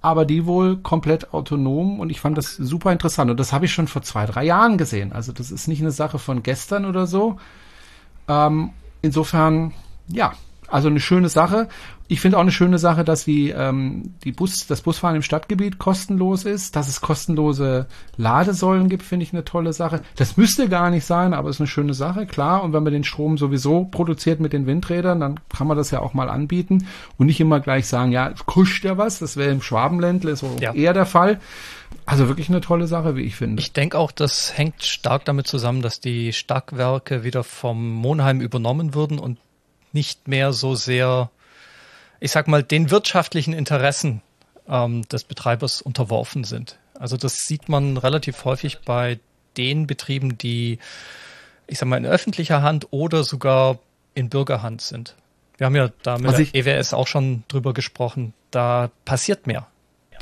[0.00, 3.72] aber die wohl komplett autonom und ich fand das super interessant und das habe ich
[3.72, 5.12] schon vor zwei, drei Jahren gesehen.
[5.12, 7.38] Also das ist nicht eine Sache von gestern oder so.
[8.28, 8.70] Ähm,
[9.00, 9.72] insofern,
[10.08, 10.32] ja,
[10.68, 11.68] also eine schöne Sache.
[12.12, 15.78] Ich finde auch eine schöne Sache, dass die, ähm, die Bus, das Busfahren im Stadtgebiet
[15.78, 17.86] kostenlos ist, dass es kostenlose
[18.18, 20.02] Ladesäulen gibt, finde ich eine tolle Sache.
[20.16, 22.64] Das müsste gar nicht sein, aber ist eine schöne Sache, klar.
[22.64, 26.00] Und wenn man den Strom sowieso produziert mit den Windrädern, dann kann man das ja
[26.00, 29.18] auch mal anbieten und nicht immer gleich sagen, ja, kuscht ja was.
[29.18, 30.74] Das wäre im Schwabenländle so ja.
[30.74, 31.40] eher der Fall.
[32.04, 33.62] Also wirklich eine tolle Sache, wie ich finde.
[33.62, 38.94] Ich denke auch, das hängt stark damit zusammen, dass die Stadtwerke wieder vom Monheim übernommen
[38.94, 39.38] würden und
[39.94, 41.30] nicht mehr so sehr
[42.22, 44.22] ich sag mal, den wirtschaftlichen Interessen
[44.68, 46.78] ähm, des Betreibers unterworfen sind.
[46.94, 49.18] Also das sieht man relativ häufig bei
[49.56, 50.78] den Betrieben, die,
[51.66, 53.80] ich sag mal, in öffentlicher Hand oder sogar
[54.14, 55.16] in Bürgerhand sind.
[55.58, 58.34] Wir haben ja da mit der EWS auch schon drüber gesprochen.
[58.52, 59.66] Da passiert mehr.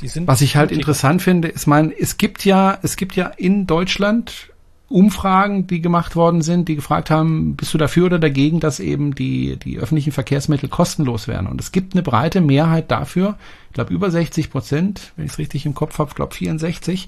[0.01, 3.27] Die sind was ich halt interessant finde, ist mein, es gibt ja, es gibt ja
[3.27, 4.50] in Deutschland
[4.91, 9.15] Umfragen, die gemacht worden sind, die gefragt haben, bist du dafür oder dagegen, dass eben
[9.15, 11.47] die, die öffentlichen Verkehrsmittel kostenlos werden?
[11.47, 13.37] Und es gibt eine breite Mehrheit dafür,
[13.69, 17.07] ich glaube über 60 Prozent, wenn ich es richtig im Kopf habe, ich glaube 64,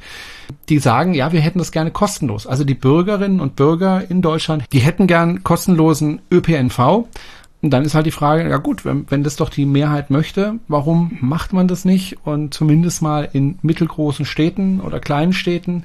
[0.68, 2.46] die sagen, ja, wir hätten das gerne kostenlos.
[2.46, 7.08] Also die Bürgerinnen und Bürger in Deutschland, die hätten gern kostenlosen ÖPNV.
[7.62, 10.60] Und dann ist halt die Frage, ja gut, wenn, wenn das doch die Mehrheit möchte,
[10.68, 12.18] warum macht man das nicht?
[12.24, 15.82] Und zumindest mal in mittelgroßen Städten oder kleinen Städten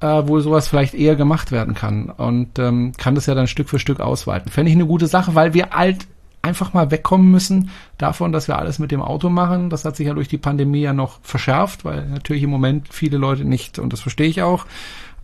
[0.00, 3.68] äh, wo sowas vielleicht eher gemacht werden kann und ähm, kann das ja dann Stück
[3.68, 4.50] für Stück ausweiten.
[4.50, 6.06] Fände ich eine gute Sache, weil wir alt
[6.42, 9.70] einfach mal wegkommen müssen davon, dass wir alles mit dem Auto machen.
[9.70, 13.18] Das hat sich ja durch die Pandemie ja noch verschärft, weil natürlich im Moment viele
[13.18, 14.64] Leute nicht, und das verstehe ich auch,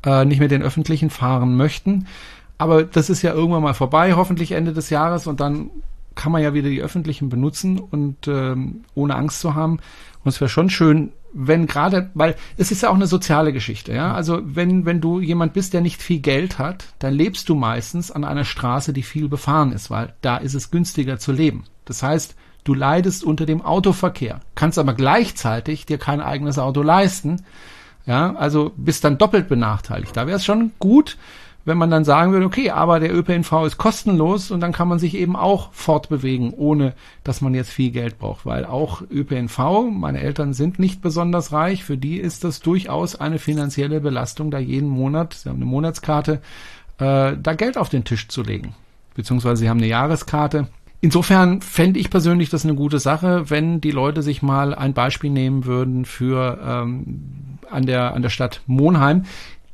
[0.05, 2.07] äh, nicht mit den öffentlichen fahren möchten.
[2.59, 5.71] Aber das ist ja irgendwann mal vorbei, hoffentlich Ende des Jahres, und dann
[6.15, 9.79] kann man ja wieder die öffentlichen benutzen und ähm, ohne Angst zu haben.
[10.25, 13.93] Und es wäre schon schön, wenn gerade, weil es ist ja auch eine soziale Geschichte,
[13.93, 14.15] ja.
[14.15, 18.11] Also wenn, wenn du jemand bist, der nicht viel Geld hat, dann lebst du meistens
[18.11, 21.65] an einer Straße, die viel befahren ist, weil da ist es günstiger zu leben.
[21.85, 27.43] Das heißt, du leidest unter dem Autoverkehr, kannst aber gleichzeitig dir kein eigenes Auto leisten,
[28.07, 30.17] ja, also bist dann doppelt benachteiligt.
[30.17, 31.17] Da wäre es schon gut,
[31.65, 34.99] wenn man dann sagen würde, okay, aber der ÖPNV ist kostenlos und dann kann man
[34.99, 39.59] sich eben auch fortbewegen, ohne dass man jetzt viel Geld braucht, weil auch ÖPNV,
[39.91, 44.59] meine Eltern sind nicht besonders reich, für die ist das durchaus eine finanzielle Belastung, da
[44.59, 46.41] jeden Monat, sie haben eine Monatskarte,
[46.99, 48.75] äh, da Geld auf den Tisch zu legen,
[49.15, 50.69] beziehungsweise sie haben eine Jahreskarte.
[51.01, 55.29] Insofern fände ich persönlich das eine gute Sache, wenn die Leute sich mal ein Beispiel
[55.29, 59.25] nehmen würden für ähm, an der an der Stadt Monheim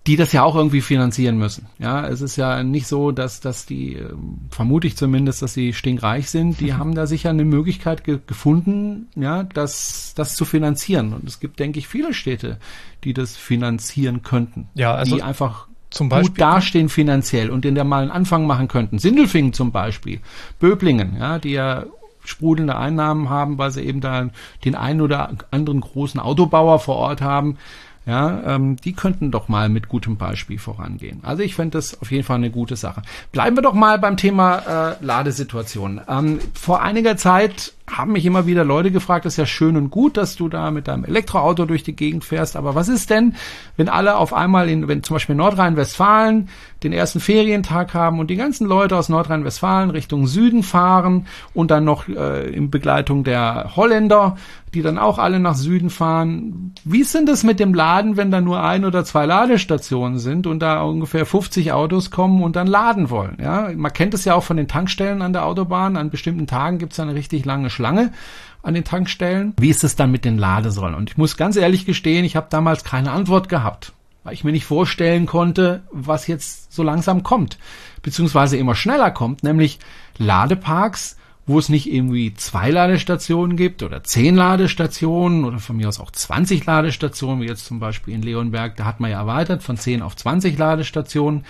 [0.06, 1.66] die das ja auch irgendwie finanzieren müssen.
[1.78, 5.74] Ja, es ist ja nicht so, dass, dass die, ähm, vermute ich zumindest, dass sie
[5.74, 6.60] stinkreich sind.
[6.60, 11.12] Die haben da sicher eine Möglichkeit ge gefunden, ja, das, das zu finanzieren.
[11.12, 12.58] Und es gibt, denke ich, viele Städte,
[13.04, 14.68] die das finanzieren könnten.
[14.74, 18.46] Ja, also die einfach zum Beispiel, gut dastehen finanziell und den da mal einen Anfang
[18.46, 18.98] machen könnten.
[18.98, 20.20] Sindelfingen zum Beispiel,
[20.58, 21.84] Böblingen, ja, die ja
[22.24, 24.30] sprudelnde Einnahmen haben, weil sie eben da
[24.64, 27.58] den einen oder anderen großen Autobauer vor Ort haben
[28.06, 31.20] ja, ähm, die könnten doch mal mit gutem Beispiel vorangehen.
[31.22, 33.02] Also ich fände das auf jeden Fall eine gute Sache.
[33.30, 36.00] Bleiben wir doch mal beim Thema äh, Ladesituation.
[36.08, 40.16] Ähm, vor einiger Zeit haben mich immer wieder Leute gefragt, ist ja schön und gut,
[40.16, 43.34] dass du da mit deinem Elektroauto durch die Gegend fährst, aber was ist denn,
[43.76, 46.48] wenn alle auf einmal in, wenn zum Beispiel Nordrhein-Westfalen
[46.82, 51.84] den ersten Ferientag haben und die ganzen Leute aus Nordrhein-Westfalen Richtung Süden fahren und dann
[51.84, 54.36] noch äh, in Begleitung der Holländer,
[54.74, 56.74] die dann auch alle nach Süden fahren.
[56.84, 60.46] Wie ist denn das mit dem Laden, wenn da nur ein oder zwei Ladestationen sind
[60.46, 63.38] und da ungefähr 50 Autos kommen und dann laden wollen?
[63.42, 65.96] Ja, man kennt es ja auch von den Tankstellen an der Autobahn.
[65.96, 68.12] An bestimmten Tagen gibt es eine richtig lange Schlange
[68.62, 69.54] an den Tankstellen.
[69.58, 70.94] Wie ist es dann mit den Ladesäulen?
[70.94, 74.52] Und ich muss ganz ehrlich gestehen, ich habe damals keine Antwort gehabt, weil ich mir
[74.52, 77.58] nicht vorstellen konnte, was jetzt so langsam kommt,
[78.02, 79.78] beziehungsweise immer schneller kommt, nämlich
[80.18, 81.16] Ladeparks,
[81.50, 86.12] wo es nicht irgendwie zwei Ladestationen gibt oder zehn Ladestationen oder von mir aus auch
[86.12, 90.00] 20 Ladestationen, wie jetzt zum Beispiel in Leonberg, da hat man ja erweitert von 10
[90.02, 91.44] auf 20 Ladestationen,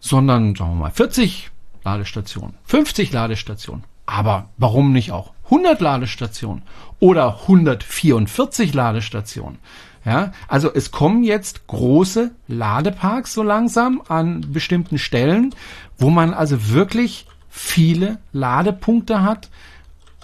[0.00, 1.50] sondern sagen wir mal 40
[1.84, 3.84] Ladestationen, 50 Ladestationen.
[4.06, 6.62] Aber warum nicht auch 100 Ladestationen
[6.98, 9.58] oder 144 Ladestationen?
[10.06, 15.54] Ja, also es kommen jetzt große Ladeparks so langsam an bestimmten Stellen,
[15.98, 19.48] wo man also wirklich viele Ladepunkte hat.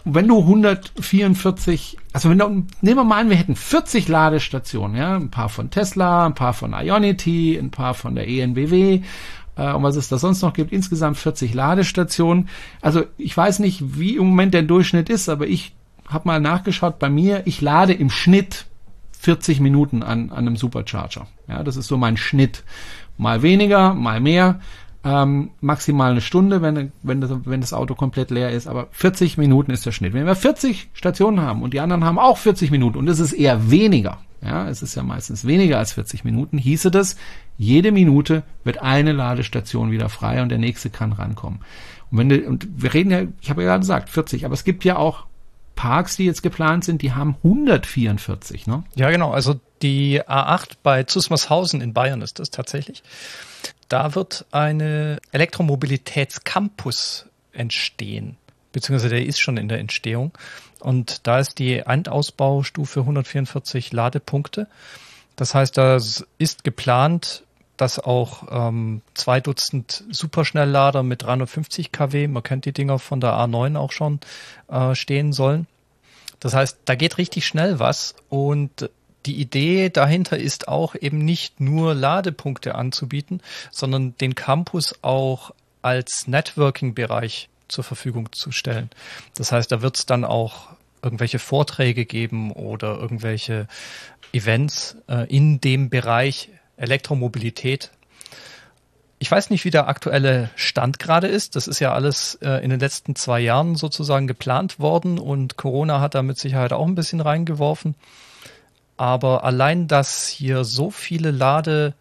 [0.04, 2.48] Wenn du 144, also wenn du,
[2.82, 6.52] nehmen wir mal an, wir hätten 40 Ladestationen, ja, ein paar von Tesla, ein paar
[6.52, 9.00] von Ionity, ein paar von der ENBW,
[9.56, 12.48] äh, und was es da sonst noch gibt, insgesamt 40 Ladestationen.
[12.82, 15.74] Also ich weiß nicht, wie im Moment der Durchschnitt ist, aber ich
[16.08, 18.66] habe mal nachgeschaut bei mir, ich lade im Schnitt
[19.20, 21.28] 40 Minuten an, an einem Supercharger.
[21.48, 22.64] Ja, das ist so mein Schnitt.
[23.16, 24.60] Mal weniger, mal mehr.
[25.04, 29.36] Ähm, maximal eine Stunde, wenn, wenn, das, wenn das Auto komplett leer ist, aber 40
[29.36, 30.12] Minuten ist der Schnitt.
[30.12, 33.32] Wenn wir 40 Stationen haben und die anderen haben auch 40 Minuten und es ist
[33.32, 37.16] eher weniger, ja, es ist ja meistens weniger als 40 Minuten, hieße das,
[37.58, 41.60] jede Minute wird eine Ladestation wieder frei und der nächste kann rankommen.
[42.10, 44.64] Und wenn du, und wir reden ja, ich habe ja gerade gesagt, 40, aber es
[44.64, 45.26] gibt ja auch
[45.74, 48.84] Parks, die jetzt geplant sind, die haben 144, ne?
[48.94, 49.32] Ja, genau.
[49.32, 53.02] Also die A8 bei Zusmarshausen in Bayern ist das tatsächlich.
[53.88, 58.36] Da wird eine Elektromobilitätscampus entstehen,
[58.72, 60.32] beziehungsweise der ist schon in der Entstehung.
[60.80, 64.66] Und da ist die Endausbaustufe 144 Ladepunkte.
[65.36, 65.98] Das heißt, da
[66.38, 67.44] ist geplant,
[67.76, 73.32] dass auch ähm, zwei Dutzend Superschnelllader mit 350 kW, man kennt die Dinger von der
[73.32, 74.20] A9 auch schon,
[74.68, 75.66] äh, stehen sollen.
[76.38, 78.90] Das heißt, da geht richtig schnell was und
[79.26, 86.26] die Idee dahinter ist auch eben nicht nur Ladepunkte anzubieten, sondern den Campus auch als
[86.26, 88.90] Networking-Bereich zur Verfügung zu stellen.
[89.36, 90.68] Das heißt, da wird es dann auch
[91.02, 93.66] irgendwelche Vorträge geben oder irgendwelche
[94.32, 97.90] Events äh, in dem Bereich Elektromobilität.
[99.18, 101.54] Ich weiß nicht, wie der aktuelle Stand gerade ist.
[101.54, 106.00] Das ist ja alles äh, in den letzten zwei Jahren sozusagen geplant worden und Corona
[106.00, 107.94] hat da mit Sicherheit auch ein bisschen reingeworfen.
[109.02, 111.94] Aber allein, dass hier so viele Lade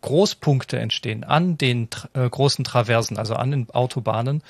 [0.00, 4.42] Großpunkte entstehen an den äh, großen Traversen, also an den Autobahnen,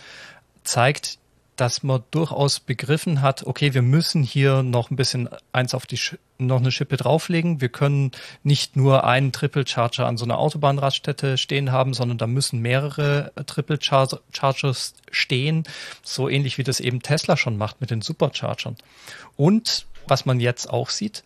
[0.62, 1.18] zeigt,
[1.56, 5.98] dass man durchaus begriffen hat, okay, wir müssen hier noch ein bisschen eins auf die,
[5.98, 7.60] Sch noch eine Schippe drauflegen.
[7.60, 12.26] Wir können nicht nur einen Triple Charger an so einer Autobahnraststätte stehen haben, sondern da
[12.26, 15.64] müssen mehrere Triple Char Chargers stehen.
[16.02, 18.76] So ähnlich wie das eben Tesla schon macht mit den Superchargern.
[19.36, 21.22] Und was man jetzt auch sieht,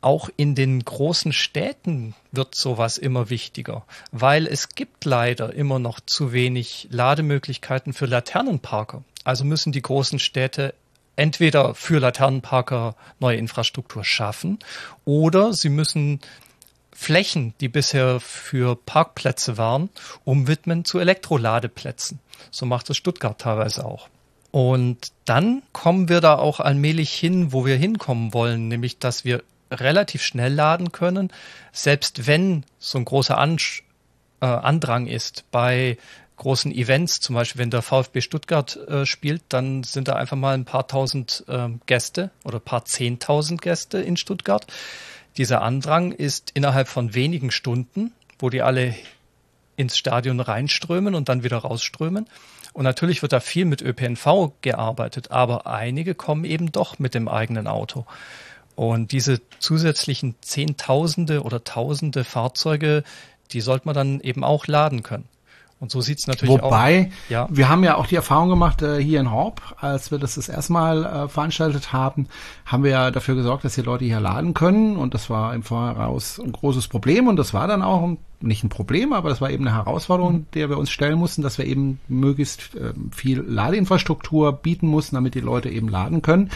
[0.00, 6.00] auch in den großen Städten wird sowas immer wichtiger, weil es gibt leider immer noch
[6.00, 9.02] zu wenig Lademöglichkeiten für Laternenparker.
[9.24, 10.74] Also müssen die großen Städte
[11.16, 14.58] entweder für Laternenparker neue Infrastruktur schaffen
[15.04, 16.20] oder sie müssen
[16.92, 19.90] Flächen, die bisher für Parkplätze waren,
[20.24, 22.20] umwidmen zu Elektroladeplätzen.
[22.50, 24.08] So macht es Stuttgart teilweise auch.
[24.56, 29.42] Und dann kommen wir da auch allmählich hin, wo wir hinkommen wollen, nämlich dass wir
[29.70, 31.30] relativ schnell laden können,
[31.72, 33.58] selbst wenn so ein großer An
[34.40, 35.98] äh, Andrang ist bei
[36.38, 40.54] großen Events, zum Beispiel wenn der VfB Stuttgart äh, spielt, dann sind da einfach mal
[40.54, 44.66] ein paar tausend äh, Gäste oder paar zehntausend Gäste in Stuttgart.
[45.36, 48.94] Dieser Andrang ist innerhalb von wenigen Stunden, wo die alle
[49.76, 52.26] ins Stadion reinströmen und dann wieder rausströmen.
[52.76, 57.26] Und natürlich wird da viel mit ÖPNV gearbeitet, aber einige kommen eben doch mit dem
[57.26, 58.04] eigenen Auto.
[58.74, 63.02] Und diese zusätzlichen Zehntausende oder Tausende Fahrzeuge,
[63.52, 65.26] die sollte man dann eben auch laden können.
[65.78, 66.70] Und so sieht's natürlich Wobei, auch.
[66.70, 67.48] Wobei, ja.
[67.50, 70.48] wir haben ja auch die Erfahrung gemacht äh, hier in Horb, als wir das das
[70.48, 72.28] erste Mal äh, veranstaltet haben,
[72.64, 74.96] haben wir ja dafür gesorgt, dass die Leute hier laden können.
[74.96, 77.28] Und das war im Voraus ein großes Problem.
[77.28, 80.46] Und das war dann auch nicht ein Problem, aber das war eben eine Herausforderung, mhm.
[80.54, 85.34] der wir uns stellen mussten, dass wir eben möglichst äh, viel Ladeinfrastruktur bieten mussten, damit
[85.34, 86.50] die Leute eben laden können.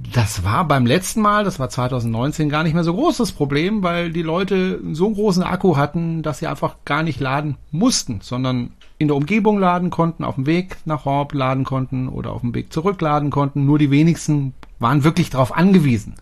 [0.00, 3.82] Das war beim letzten Mal, das war 2019, gar nicht mehr so groß das Problem,
[3.82, 8.20] weil die Leute so einen großen Akku hatten, dass sie einfach gar nicht laden mussten,
[8.22, 12.42] sondern in der Umgebung laden konnten, auf dem Weg nach Horb laden konnten oder auf
[12.42, 13.66] dem Weg zurück laden konnten.
[13.66, 16.14] Nur die wenigsten waren wirklich darauf angewiesen.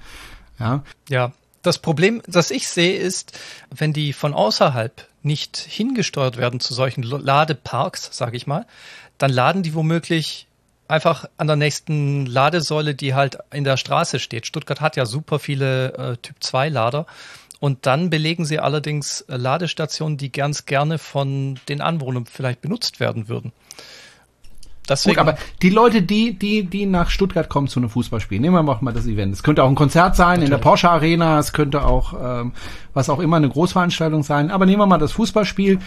[0.58, 0.82] Ja.
[1.08, 1.32] Ja.
[1.60, 3.36] Das Problem, das ich sehe, ist,
[3.74, 8.66] wenn die von außerhalb nicht hingesteuert werden zu solchen Ladeparks, sage ich mal,
[9.18, 10.46] dann laden die womöglich
[10.88, 14.46] einfach an der nächsten Ladesäule, die halt in der Straße steht.
[14.46, 17.06] Stuttgart hat ja super viele äh, Typ 2 Lader.
[17.58, 23.00] Und dann belegen sie allerdings äh, Ladestationen, die ganz gerne von den Anwohnern vielleicht benutzt
[23.00, 23.52] werden würden.
[24.88, 28.54] Deswegen, Gut, aber die Leute, die, die, die nach Stuttgart kommen zu einem Fußballspiel, nehmen
[28.54, 29.34] wir mal das Event.
[29.34, 30.44] Es könnte auch ein Konzert sein Natürlich.
[30.44, 32.52] in der Porsche Arena, es könnte auch ähm,
[32.94, 34.50] was auch immer eine Großveranstaltung sein.
[34.50, 35.80] Aber nehmen wir mal das Fußballspiel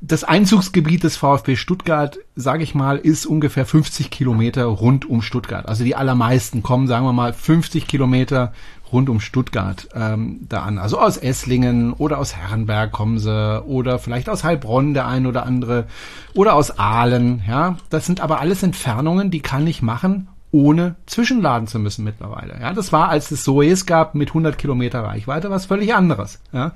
[0.00, 5.66] das Einzugsgebiet des VfB Stuttgart, sage ich mal, ist ungefähr 50 Kilometer rund um Stuttgart.
[5.66, 8.52] Also die allermeisten kommen, sagen wir mal, 50 Kilometer
[8.92, 10.78] rund um Stuttgart ähm, da an.
[10.78, 15.46] Also aus Esslingen oder aus Herrenberg kommen sie oder vielleicht aus Heilbronn der ein oder
[15.46, 15.86] andere
[16.34, 17.42] oder aus Aalen.
[17.48, 22.60] Ja, das sind aber alles Entfernungen, die kann ich machen, ohne zwischenladen zu müssen mittlerweile.
[22.60, 26.38] Ja, das war, als es Soes gab mit 100 Kilometer Reichweite, was völlig anderes.
[26.52, 26.72] Ja,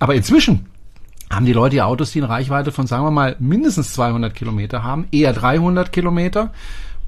[0.00, 0.66] aber inzwischen
[1.34, 5.06] haben die Leute Autos, die eine Reichweite von, sagen wir mal, mindestens 200 Kilometer haben,
[5.10, 6.50] eher 300 Kilometer.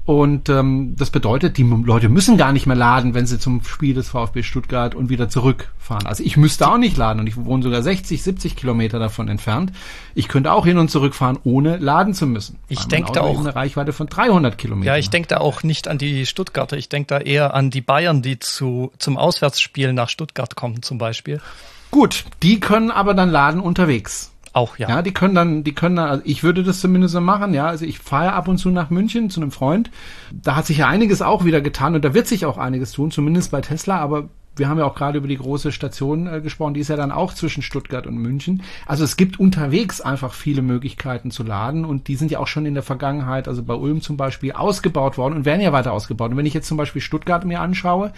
[0.07, 3.93] Und ähm, das bedeutet, die Leute müssen gar nicht mehr laden, wenn sie zum Spiel
[3.93, 6.07] des VfB Stuttgart und wieder zurückfahren.
[6.07, 9.73] Also ich müsste auch nicht laden und ich wohne sogar 60, 70 Kilometer davon entfernt.
[10.15, 12.57] Ich könnte auch hin und zurück fahren, ohne laden zu müssen.
[12.69, 14.87] Ich denke da auch eine Reichweite von 300 Kilometern.
[14.93, 16.77] Ja, ich denke da auch nicht an die Stuttgarter.
[16.77, 20.99] Ich denke da eher an die Bayern, die zu zum Auswärtsspiel nach Stuttgart kommen zum
[20.99, 21.41] Beispiel.
[21.91, 24.31] Gut, die können aber dann laden unterwegs.
[24.53, 24.89] Auch, ja.
[24.89, 27.67] Ja, die können dann, die können dann, also ich würde das zumindest so machen, ja.
[27.67, 29.91] Also ich fahre ab und zu nach München zu einem Freund.
[30.31, 33.11] Da hat sich ja einiges auch wieder getan und da wird sich auch einiges tun,
[33.11, 36.73] zumindest bei Tesla, aber wir haben ja auch gerade über die große Station äh, gesprochen,
[36.73, 38.63] die ist ja dann auch zwischen Stuttgart und München.
[38.85, 42.65] Also es gibt unterwegs einfach viele Möglichkeiten zu laden und die sind ja auch schon
[42.65, 46.31] in der Vergangenheit, also bei Ulm zum Beispiel, ausgebaut worden und werden ja weiter ausgebaut.
[46.31, 48.11] Und wenn ich jetzt zum Beispiel Stuttgart mir anschaue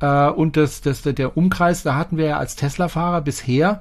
[0.00, 3.80] äh, und das, das, der Umkreis, da hatten wir ja als Tesla-Fahrer bisher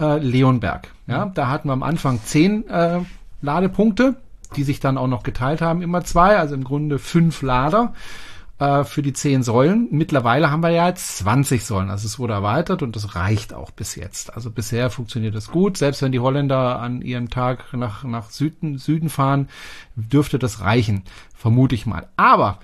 [0.00, 0.88] äh, Leonberg.
[1.06, 3.00] Ja, da hatten wir am Anfang zehn äh,
[3.42, 4.16] Ladepunkte,
[4.56, 7.94] die sich dann auch noch geteilt haben, immer zwei, also im Grunde fünf Lader
[8.58, 9.88] äh, für die zehn Säulen.
[9.90, 13.70] Mittlerweile haben wir ja jetzt 20 Säulen, also es wurde erweitert und das reicht auch
[13.70, 14.34] bis jetzt.
[14.34, 15.76] Also bisher funktioniert das gut.
[15.76, 19.48] Selbst wenn die Holländer an ihrem Tag nach, nach Süden, Süden fahren,
[19.94, 21.02] dürfte das reichen,
[21.34, 22.08] vermute ich mal.
[22.16, 22.58] Aber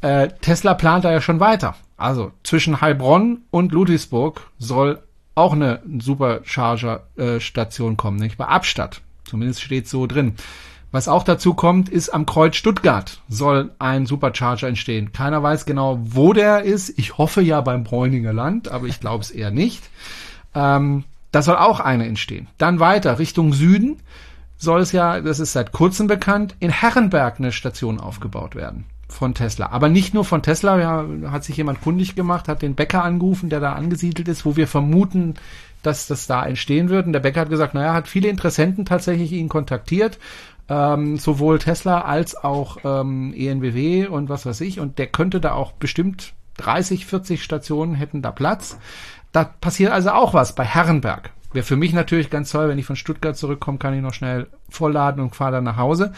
[0.00, 1.74] äh, Tesla plant da ja schon weiter.
[1.96, 5.02] Also zwischen Heilbronn und Ludwigsburg soll
[5.34, 9.00] auch eine Supercharger-Station äh, kommen, nicht bei Abstadt.
[9.24, 10.34] Zumindest steht so drin.
[10.92, 15.12] Was auch dazu kommt, ist am Kreuz Stuttgart soll ein Supercharger entstehen.
[15.12, 16.96] Keiner weiß genau, wo der ist.
[16.98, 19.82] Ich hoffe ja beim Bräuninger Land, aber ich glaube es eher nicht.
[20.54, 21.02] Ähm,
[21.32, 22.46] da soll auch eine entstehen.
[22.58, 23.96] Dann weiter Richtung Süden
[24.56, 29.34] soll es ja, das ist seit kurzem bekannt, in Herrenberg eine Station aufgebaut werden von
[29.34, 29.70] Tesla.
[29.70, 33.50] Aber nicht nur von Tesla, ja, hat sich jemand kundig gemacht, hat den Bäcker angerufen,
[33.50, 35.34] der da angesiedelt ist, wo wir vermuten,
[35.82, 37.06] dass das da entstehen wird.
[37.06, 40.18] Und der Bäcker hat gesagt, naja, hat viele Interessenten tatsächlich ihn kontaktiert,
[40.68, 44.80] ähm, sowohl Tesla als auch ähm, ENBW und was weiß ich.
[44.80, 48.78] Und der könnte da auch bestimmt 30, 40 Stationen hätten da Platz.
[49.32, 51.30] Da passiert also auch was bei Herrenberg.
[51.52, 54.48] Wäre für mich natürlich ganz toll, wenn ich von Stuttgart zurückkomme, kann ich noch schnell
[54.68, 56.12] vollladen und fahre dann nach Hause.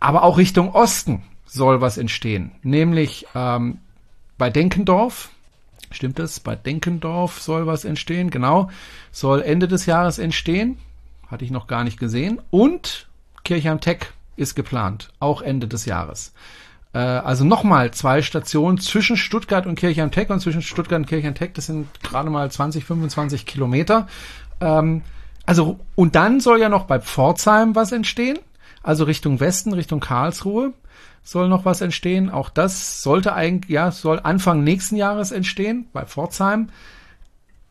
[0.00, 2.52] Aber auch Richtung Osten soll was entstehen.
[2.62, 3.78] Nämlich ähm,
[4.38, 5.30] bei Denkendorf,
[5.90, 6.38] stimmt das?
[6.38, 8.70] Bei Denkendorf soll was entstehen, genau.
[9.10, 10.78] Soll Ende des Jahres entstehen.
[11.26, 12.40] Hatte ich noch gar nicht gesehen.
[12.50, 13.08] Und
[13.42, 13.98] Kirchheim Tech
[14.36, 16.32] ist geplant, auch Ende des Jahres.
[16.92, 21.34] Äh, also nochmal zwei Stationen zwischen Stuttgart und Kirchheim Tech und zwischen Stuttgart und Kirchheim
[21.34, 24.06] Tech, das sind gerade mal 20, 25 Kilometer.
[24.60, 25.02] Ähm,
[25.46, 28.38] also, und dann soll ja noch bei Pforzheim was entstehen,
[28.84, 30.72] also Richtung Westen, Richtung Karlsruhe
[31.22, 32.30] soll noch was entstehen.
[32.30, 36.68] Auch das sollte eigentlich, ja, soll Anfang nächsten Jahres entstehen bei Pforzheim.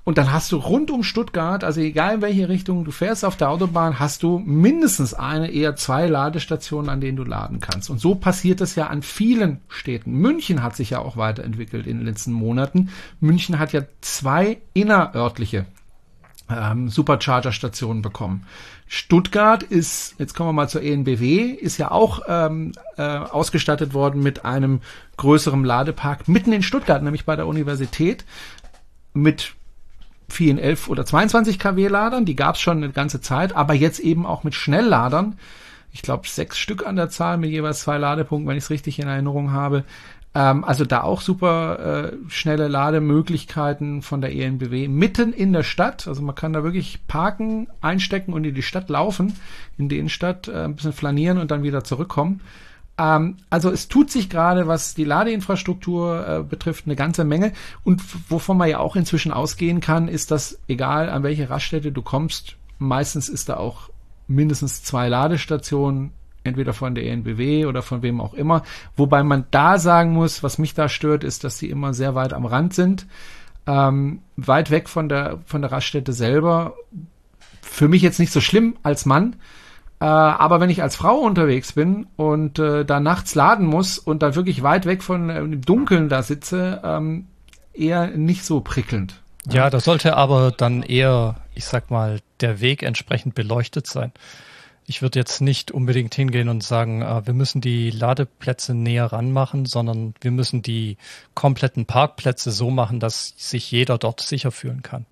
[0.10, 3.38] Und dann hast du rund um Stuttgart, also egal in welche Richtung du fährst auf
[3.38, 7.92] der Autobahn, hast du mindestens eine, eher zwei Ladestationen, an denen du laden kannst.
[7.92, 10.14] Und so passiert es ja an vielen Städten.
[10.14, 12.90] München hat sich ja auch weiterentwickelt in den letzten Monaten.
[13.20, 15.68] München hat ja zwei innerörtliche
[16.50, 18.46] ähm, Supercharger-Stationen bekommen.
[18.88, 24.24] Stuttgart ist, jetzt kommen wir mal zur ENBW, ist ja auch ähm, äh, ausgestattet worden
[24.24, 24.82] mit einem
[25.18, 28.26] größeren Ladepark mitten in Stuttgart, nämlich bei der Universität,
[29.14, 29.54] mit
[30.28, 34.00] vielen 11 oder 22 kW Ladern, die gab es schon eine ganze Zeit, aber jetzt
[34.00, 35.38] eben auch mit Schnellladern.
[35.92, 39.00] Ich glaube sechs Stück an der Zahl mit jeweils zwei Ladepunkten, wenn ich es richtig
[39.00, 39.84] in Erinnerung habe.
[40.40, 46.08] Ähm, also da auch super äh, schnelle Lademöglichkeiten von der ENBW mitten in der Stadt.
[46.08, 49.36] Also man kann da wirklich parken, einstecken und in die Stadt laufen,
[49.78, 52.40] in die Innenstadt, äh, ein bisschen flanieren und dann wieder zurückkommen.
[52.98, 57.52] Ähm, also es tut sich gerade, was die Ladeinfrastruktur äh, betrifft, eine ganze Menge.
[57.84, 62.02] Und wovon man ja auch inzwischen ausgehen kann, ist, dass egal an welche Raststätte du
[62.02, 63.90] kommst, meistens ist da auch
[64.30, 66.12] mindestens zwei Ladestationen
[66.44, 68.64] entweder von der ENBW oder von wem auch immer.
[68.96, 72.34] Wobei man da sagen muss, was mich da stört, ist, dass sie immer sehr weit
[72.34, 73.06] am Rand sind,
[73.68, 76.76] ähm, weit weg von der von der Raststätte selber.
[77.62, 79.36] Für mich jetzt nicht so schlimm als Mann,
[80.00, 84.24] äh, aber wenn ich als Frau unterwegs bin und äh, da nachts laden muss und
[84.24, 87.28] da wirklich weit weg von äh, dem Dunkeln da sitze, ähm,
[87.74, 89.22] eher nicht so prickelnd.
[89.52, 94.12] Ja, da sollte aber dann eher, ich sag mal, der Weg entsprechend beleuchtet sein.
[94.90, 99.68] Ich würde jetzt nicht unbedingt hingehen und sagen, äh, wir müssen die Ladeplätze näher ranmachen,
[99.68, 100.98] sondern wir müssen die
[101.36, 105.06] kompletten Parkplätze so machen, dass sich jeder dort sicher fühlen kann.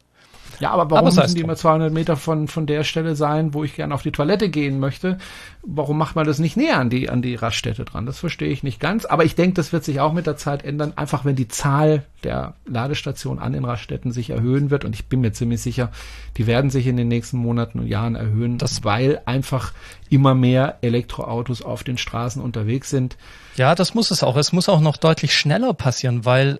[0.59, 3.63] Ja, aber warum aber müssen die immer 200 Meter von, von der Stelle sein, wo
[3.63, 5.17] ich gerne auf die Toilette gehen möchte?
[5.63, 8.05] Warum macht man das nicht näher an die, an die Raststätte dran?
[8.05, 9.05] Das verstehe ich nicht ganz.
[9.05, 10.93] Aber ich denke, das wird sich auch mit der Zeit ändern.
[10.95, 14.85] Einfach wenn die Zahl der Ladestationen an den Raststätten sich erhöhen wird.
[14.85, 15.91] Und ich bin mir ziemlich sicher,
[16.37, 18.57] die werden sich in den nächsten Monaten und Jahren erhöhen.
[18.57, 19.73] Das, weil einfach
[20.09, 23.17] immer mehr Elektroautos auf den Straßen unterwegs sind.
[23.55, 24.37] Ja, das muss es auch.
[24.37, 26.59] Es muss auch noch deutlich schneller passieren, weil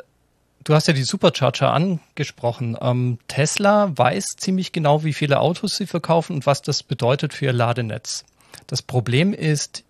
[0.64, 2.78] Du hast ja die Supercharger angesprochen.
[2.82, 7.46] Ähm, Tesla weiß ziemlich genau, wie viele Autos sie verkaufen und was das bedeutet für
[7.46, 8.26] ihr Ladenetz.
[8.68, 9.84] Das Problem ist,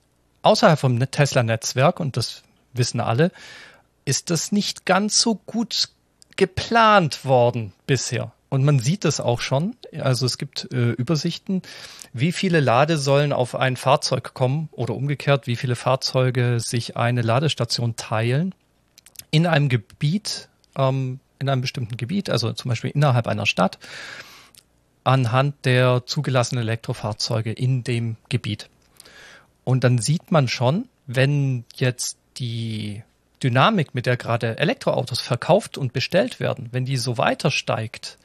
[0.43, 2.43] außerhalb vom Tesla-Netzwerk, und das
[2.74, 3.32] wissen alle,
[4.05, 5.89] ist das nicht ganz so gut
[6.36, 8.32] geplant worden bisher.
[8.49, 9.76] Und man sieht das auch schon.
[9.99, 11.63] Also es gibt äh, Übersichten,
[12.13, 17.95] wie viele Ladesäulen auf ein Fahrzeug kommen oder umgekehrt, wie viele Fahrzeuge sich eine Ladestation
[17.97, 18.55] teilen
[19.32, 20.47] in einem Gebiet,
[20.78, 23.78] ähm, in einem bestimmten Gebiet, also zum Beispiel innerhalb einer Stadt,
[25.03, 28.69] anhand der zugelassenen Elektrofahrzeuge in dem Gebiet.
[29.63, 33.03] Und dann sieht man schon, wenn jetzt die
[33.43, 38.17] Dynamik, mit der gerade Elektroautos verkauft und bestellt werden, wenn die so weiter steigt,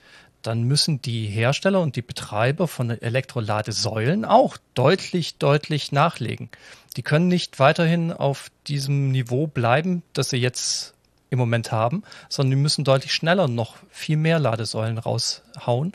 [0.42, 6.50] dann müssen die Hersteller und die Betreiber von Elektroladesäulen auch deutlich, deutlich nachlegen.
[6.96, 10.91] Die können nicht weiterhin auf diesem Niveau bleiben, das sie jetzt
[11.32, 15.92] im Moment haben, sondern die müssen deutlich schneller noch viel mehr Ladesäulen raushauen,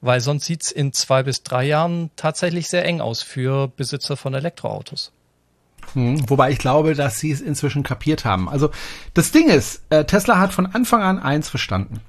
[0.00, 4.16] weil sonst sieht es in zwei bis drei Jahren tatsächlich sehr eng aus für Besitzer
[4.16, 5.12] von Elektroautos.
[5.94, 8.48] Hm, wobei ich glaube, dass sie es inzwischen kapiert haben.
[8.48, 8.70] Also
[9.14, 12.00] das Ding ist, äh, Tesla hat von Anfang an eins verstanden.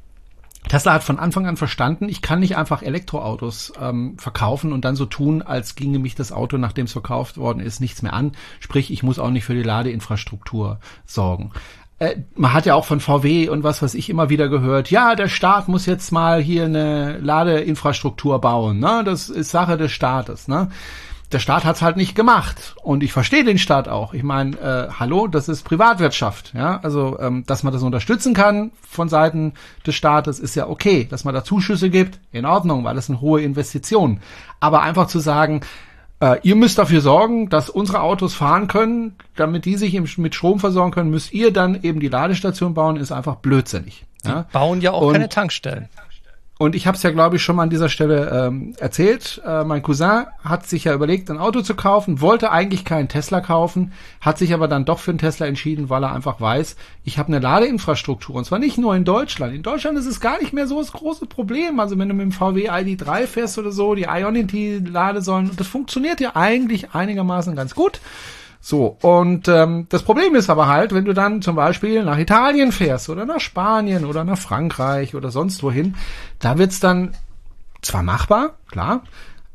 [0.67, 4.95] Tesla hat von Anfang an verstanden, ich kann nicht einfach Elektroautos ähm, verkaufen und dann
[4.95, 8.33] so tun, als ginge mich das Auto, nachdem es verkauft worden ist, nichts mehr an.
[8.59, 11.51] Sprich, ich muss auch nicht für die Ladeinfrastruktur sorgen
[12.01, 15.13] äh, man hat ja auch von VW und was weiß ich immer wieder gehört, ja,
[15.13, 19.03] der Staat muss jetzt mal hier eine Ladeinfrastruktur bauen, ne?
[19.05, 20.69] Das ist Sache des Staates, ne?
[21.31, 24.15] Der Staat hat's halt nicht gemacht und ich verstehe den Staat auch.
[24.15, 26.79] Ich meine, äh, hallo, das ist Privatwirtschaft, ja.
[26.81, 29.53] Also, ähm, dass man das unterstützen kann von Seiten
[29.85, 31.07] des Staates ist ja okay.
[31.07, 34.21] Dass man da Zuschüsse gibt, in Ordnung, weil das sind hohe Investitionen.
[34.59, 35.61] Aber einfach zu sagen,
[36.21, 40.59] äh, ihr müsst dafür sorgen, dass unsere Autos fahren können, damit die sich mit Strom
[40.59, 44.05] versorgen können, müsst ihr dann eben die Ladestation bauen, ist einfach blödsinnig.
[44.23, 44.43] Ja?
[44.43, 45.89] Die bauen ja auch Und keine Tankstellen.
[46.61, 49.41] Und ich habe es ja, glaube ich, schon mal an dieser Stelle ähm, erzählt.
[49.43, 53.41] Äh, mein Cousin hat sich ja überlegt, ein Auto zu kaufen, wollte eigentlich keinen Tesla
[53.41, 57.17] kaufen, hat sich aber dann doch für einen Tesla entschieden, weil er einfach weiß, ich
[57.17, 58.35] habe eine Ladeinfrastruktur.
[58.35, 59.55] Und zwar nicht nur in Deutschland.
[59.55, 61.79] In Deutschland ist es gar nicht mehr so das große Problem.
[61.79, 66.35] Also wenn du mit dem VW ID3 fährst oder so, die Ionity-Ladesäulen, das funktioniert ja
[66.35, 68.01] eigentlich einigermaßen ganz gut.
[68.63, 72.71] So, und ähm, das Problem ist aber halt, wenn du dann zum Beispiel nach Italien
[72.71, 75.95] fährst oder nach Spanien oder nach Frankreich oder sonst wohin,
[76.37, 77.15] da wird's dann
[77.81, 79.01] zwar machbar, klar,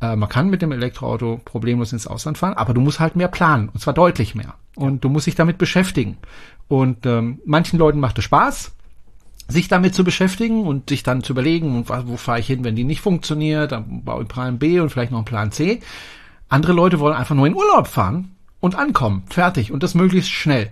[0.00, 3.28] äh, man kann mit dem Elektroauto problemlos ins Ausland fahren, aber du musst halt mehr
[3.28, 4.54] planen, und zwar deutlich mehr.
[4.74, 6.18] Und du musst dich damit beschäftigen.
[6.66, 8.72] Und ähm, manchen Leuten macht es Spaß,
[9.46, 12.82] sich damit zu beschäftigen und sich dann zu überlegen, wo fahre ich hin, wenn die
[12.82, 15.78] nicht funktioniert, dann baue ich Plan B und vielleicht noch einen Plan C.
[16.48, 18.35] Andere Leute wollen einfach nur in Urlaub fahren
[18.66, 19.22] und ankommen.
[19.30, 19.72] Fertig.
[19.72, 20.70] Und das möglichst schnell.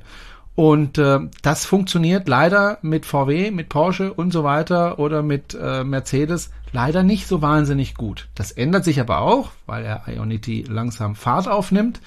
[0.54, 5.82] Und äh, das funktioniert leider mit VW, mit Porsche und so weiter oder mit äh,
[5.82, 8.28] Mercedes leider nicht so wahnsinnig gut.
[8.34, 12.00] Das ändert sich aber auch, weil der Ionity langsam Fahrt aufnimmt.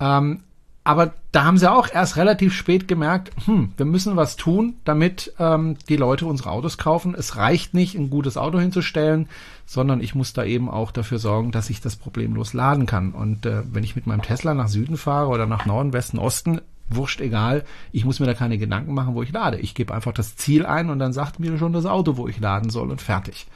[0.00, 0.40] Ähm,
[0.84, 5.32] aber da haben sie auch erst relativ spät gemerkt, hm, wir müssen was tun, damit
[5.38, 7.14] ähm, die Leute unsere Autos kaufen.
[7.16, 9.28] Es reicht nicht, ein gutes Auto hinzustellen,
[9.66, 13.12] sondern ich muss da eben auch dafür sorgen, dass ich das problemlos laden kann.
[13.12, 16.60] Und äh, wenn ich mit meinem Tesla nach Süden fahre oder nach Norden, Westen, Osten,
[16.88, 19.58] wurscht egal, ich muss mir da keine Gedanken machen, wo ich lade.
[19.58, 22.40] Ich gebe einfach das Ziel ein und dann sagt mir schon das Auto, wo ich
[22.40, 23.46] laden soll und fertig.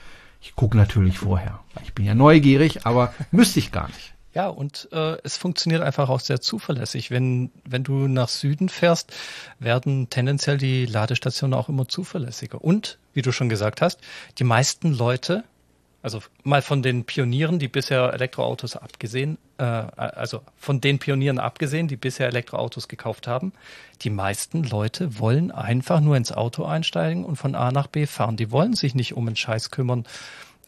[0.40, 1.60] Ich gucke natürlich vorher.
[1.82, 4.14] Ich bin ja neugierig, aber müsste ich gar nicht.
[4.36, 7.10] Ja, und äh, es funktioniert einfach auch sehr zuverlässig.
[7.10, 9.14] Wenn, wenn du nach Süden fährst,
[9.58, 12.62] werden tendenziell die Ladestationen auch immer zuverlässiger.
[12.62, 13.98] Und, wie du schon gesagt hast,
[14.38, 15.44] die meisten Leute,
[16.06, 21.88] also mal von den Pionieren, die bisher Elektroautos abgesehen, äh, also von den Pionieren abgesehen,
[21.88, 23.52] die bisher Elektroautos gekauft haben,
[24.02, 28.36] die meisten Leute wollen einfach nur ins Auto einsteigen und von A nach B fahren.
[28.36, 30.04] Die wollen sich nicht um einen Scheiß kümmern,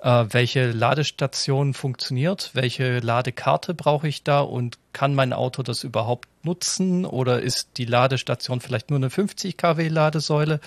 [0.01, 6.26] äh, welche Ladestation funktioniert, welche Ladekarte brauche ich da und kann mein Auto das überhaupt
[6.43, 10.59] nutzen oder ist die Ladestation vielleicht nur eine 50 kW Ladesäule?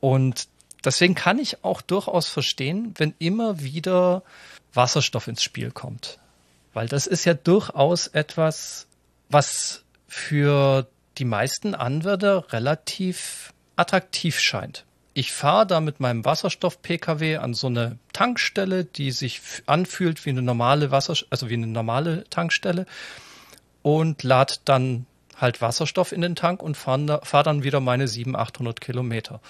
[0.00, 0.48] Und
[0.84, 4.22] deswegen kann ich auch durchaus verstehen, wenn immer wieder
[4.74, 6.18] Wasserstoff ins Spiel kommt.
[6.74, 8.86] Weil das ist ja durchaus etwas,
[9.28, 10.86] was für
[11.18, 14.84] die meisten Anwender relativ attraktiv scheint.
[15.14, 20.42] ich fahre da mit meinem Wasserstoff-Pkw an so eine Tankstelle, die sich anfühlt wie eine
[20.42, 22.86] normale Wasser, also wie eine normale Tankstelle
[23.82, 25.06] und lade dann
[25.36, 29.40] halt Wasserstoff in den Tank und fahre fahr dann wieder meine 700, 800 Kilometer.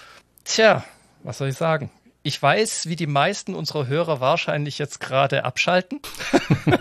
[0.43, 0.83] Tja,
[1.23, 1.89] was soll ich sagen?
[2.21, 5.99] Ich weiß, wie die meisten unserer Hörer wahrscheinlich jetzt gerade abschalten.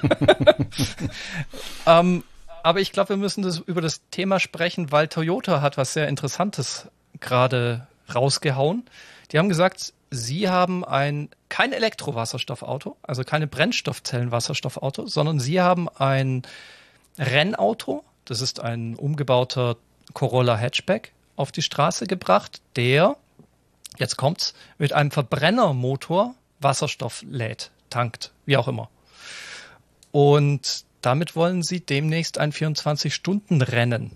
[1.86, 2.22] ähm,
[2.62, 6.06] aber ich glaube, wir müssen das über das Thema sprechen, weil Toyota hat was sehr
[6.06, 6.88] Interessantes
[7.18, 8.84] gerade rausgehauen.
[9.32, 16.42] Die haben gesagt, sie haben ein kein Elektrowasserstoffauto, also keine Brennstoffzellenwasserstoffauto, sondern sie haben ein
[17.18, 18.04] Rennauto.
[18.24, 19.76] Das ist ein umgebauter
[20.14, 23.16] Corolla Hatchback auf die Straße gebracht, der,
[23.98, 28.88] jetzt kommt's, mit einem Verbrennermotor Wasserstoff lädt, tankt, wie auch immer.
[30.10, 34.12] Und damit wollen sie demnächst ein 24-Stunden-Rennen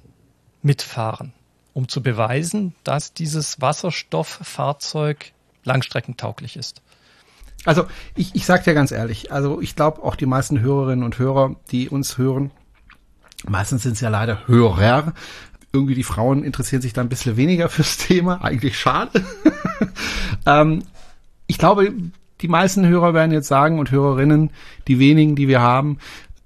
[0.63, 1.33] mitfahren
[1.77, 6.81] um zu beweisen, dass dieses Wasserstofffahrzeug langstreckentauglich ist.
[7.67, 11.19] Also ich, ich sage dir ganz ehrlich, also ich glaube auch die meisten Hörerinnen und
[11.19, 12.51] Hörer, die uns hören,
[13.47, 15.13] meistens sind es ja leider Hörer,
[15.77, 19.25] irgendwie die Frauen interessieren sich da ein bisschen weniger fürs Thema, eigentlich schade.
[20.47, 20.83] ähm,
[21.47, 21.93] ich glaube,
[22.41, 24.51] die meisten Hörer werden jetzt sagen und Hörerinnen,
[24.89, 25.99] die wenigen, die wir haben,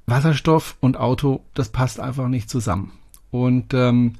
[0.07, 2.93] Wasserstoff und Auto, das passt einfach nicht zusammen.
[3.31, 4.14] Und ähm,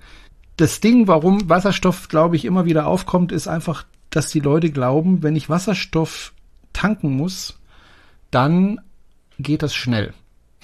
[0.57, 5.23] das Ding, warum Wasserstoff, glaube ich, immer wieder aufkommt, ist einfach, dass die Leute glauben,
[5.23, 6.33] wenn ich Wasserstoff
[6.73, 7.59] tanken muss,
[8.31, 8.81] dann
[9.39, 10.15] geht das schnell.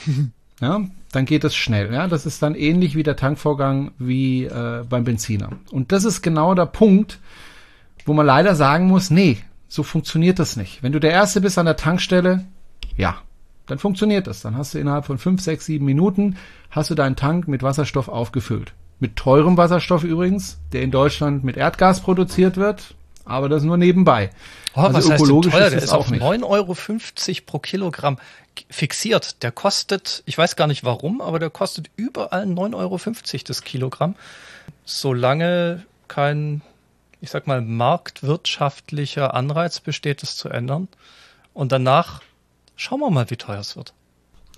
[0.61, 0.82] ja,
[1.17, 1.93] dann geht das schnell.
[1.95, 5.51] Ja, das ist dann ähnlich wie der Tankvorgang wie äh, beim Benziner.
[5.73, 7.21] Und das ist genau der Punkt,
[8.05, 10.83] wo man leider sagen muss, nee, so funktioniert das nicht.
[10.83, 12.45] Wenn du der Erste bist an der Tankstelle,
[12.99, 13.17] ja,
[13.67, 14.43] dann funktioniert das.
[14.43, 16.37] Dann hast du innerhalb von fünf, sechs, sieben Minuten
[16.71, 18.75] hast du deinen Tank mit Wasserstoff aufgefüllt.
[19.01, 22.95] Mit teurem Wasserstoff übrigens, der in Deutschland mit Erdgas produziert wird,
[23.27, 24.31] aber das nur nebenbei.
[24.74, 25.70] Oh, also was ökologisch heißt teuer?
[25.70, 26.77] Der ist, ist auf 9,50 Euro
[27.45, 28.18] pro Kilogramm
[28.70, 29.43] fixiert.
[29.43, 32.99] Der kostet, ich weiß gar nicht warum, aber der kostet überall 9,50 Euro
[33.47, 34.14] das Kilogramm.
[34.85, 36.62] Solange kein,
[37.20, 40.89] ich sag mal, marktwirtschaftlicher Anreiz besteht, es zu ändern.
[41.53, 42.22] Und danach
[42.77, 43.93] schauen wir mal, wie teuer es wird.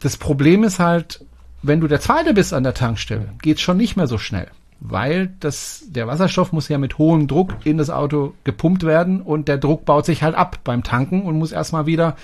[0.01, 1.25] Das Problem ist halt,
[1.62, 4.49] wenn du der Zweite bist an der Tankstelle, geht's schon nicht mehr so schnell,
[4.81, 9.49] weil das, der Wasserstoff muss ja mit hohem Druck in das Auto gepumpt werden und
[9.49, 12.16] der Druck baut sich halt ab beim Tanken und muss erstmal wieder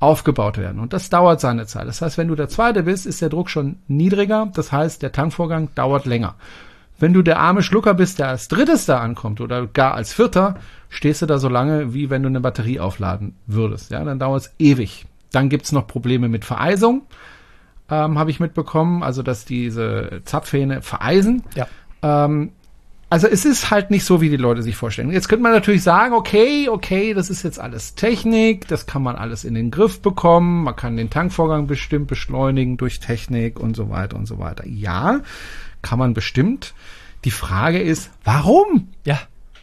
[0.00, 0.80] aufgebaut werden.
[0.80, 1.88] Und das dauert seine Zeit.
[1.88, 4.50] Das heißt, wenn du der Zweite bist, ist der Druck schon niedriger.
[4.54, 6.34] Das heißt, der Tankvorgang dauert länger.
[6.98, 10.56] Wenn du der arme Schlucker bist, der als Drittes da ankommt oder gar als Vierter,
[10.90, 13.90] stehst du da so lange, wie wenn du eine Batterie aufladen würdest.
[13.90, 15.06] Ja, dann dauert es ewig.
[15.32, 17.02] Dann gibt's noch Probleme mit Vereisung
[17.90, 21.42] ähm, habe ich mitbekommen, also dass diese Zapfhähne vereisen.
[21.54, 21.66] Ja.
[22.04, 22.52] Ähm,
[23.10, 25.10] also es ist halt nicht so, wie die Leute sich vorstellen.
[25.12, 29.16] Jetzt könnte man natürlich sagen, okay, okay, das ist jetzt alles Technik, das kann man
[29.16, 33.88] alles in den Griff bekommen, man kann den Tankvorgang bestimmt beschleunigen durch Technik und so
[33.88, 34.66] weiter und so weiter.
[34.66, 35.20] Ja,
[35.80, 36.74] kann man bestimmt.
[37.24, 38.88] Die Frage ist, warum?
[39.04, 39.20] Ja.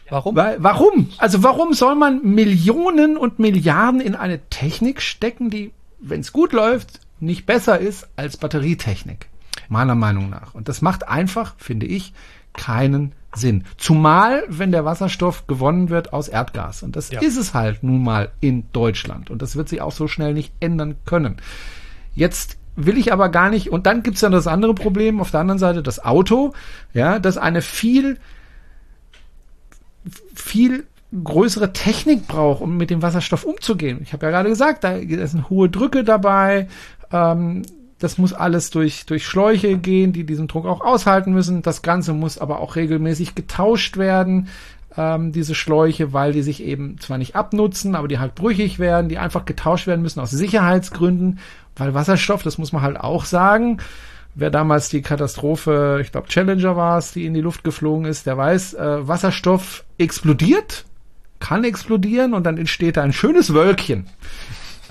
[0.08, 0.36] Warum?
[0.36, 1.08] Weil, warum?
[1.18, 6.52] Also warum soll man Millionen und Milliarden in eine Technik stecken, die, wenn es gut
[6.52, 9.28] läuft, nicht besser ist als Batterietechnik.
[9.72, 10.54] Meiner Meinung nach.
[10.54, 12.12] Und das macht einfach, finde ich,
[12.52, 13.64] keinen Sinn.
[13.78, 16.82] Zumal, wenn der Wasserstoff gewonnen wird aus Erdgas.
[16.82, 17.22] Und das ja.
[17.22, 19.30] ist es halt nun mal in Deutschland.
[19.30, 21.38] Und das wird sich auch so schnell nicht ändern können.
[22.14, 25.40] Jetzt will ich aber gar nicht, und dann gibt's dann das andere Problem, auf der
[25.40, 26.52] anderen Seite das Auto,
[26.92, 28.18] ja, das eine viel,
[30.34, 30.84] viel
[31.24, 34.00] größere Technik braucht, um mit dem Wasserstoff umzugehen.
[34.02, 36.68] Ich habe ja gerade gesagt, da sind hohe Drücke dabei,
[37.10, 37.62] ähm,
[38.02, 41.62] das muss alles durch, durch Schläuche gehen, die diesen Druck auch aushalten müssen.
[41.62, 44.48] Das Ganze muss aber auch regelmäßig getauscht werden,
[44.96, 49.08] ähm, diese Schläuche, weil die sich eben zwar nicht abnutzen, aber die halt brüchig werden,
[49.08, 51.38] die einfach getauscht werden müssen aus Sicherheitsgründen,
[51.76, 53.78] weil Wasserstoff, das muss man halt auch sagen,
[54.34, 58.26] wer damals die Katastrophe, ich glaube Challenger war es, die in die Luft geflogen ist,
[58.26, 60.84] der weiß, äh, Wasserstoff explodiert,
[61.38, 64.08] kann explodieren und dann entsteht da ein schönes Wölkchen.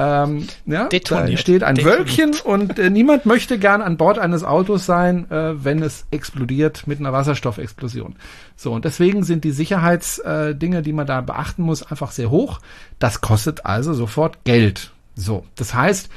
[0.01, 1.33] Ähm, ja, Detoniert.
[1.33, 1.99] da steht ein Detoniert.
[1.99, 6.87] Wölkchen und äh, niemand möchte gern an Bord eines Autos sein, äh, wenn es explodiert
[6.87, 8.15] mit einer Wasserstoffexplosion.
[8.55, 12.61] So, und deswegen sind die Sicherheitsdinge, äh, die man da beachten muss, einfach sehr hoch.
[12.97, 14.91] Das kostet also sofort Geld.
[15.13, 16.09] So, das heißt,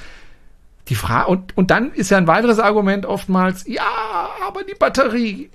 [0.88, 3.82] die Frage, und, und dann ist ja ein weiteres Argument oftmals, ja,
[4.46, 5.50] aber die Batterie,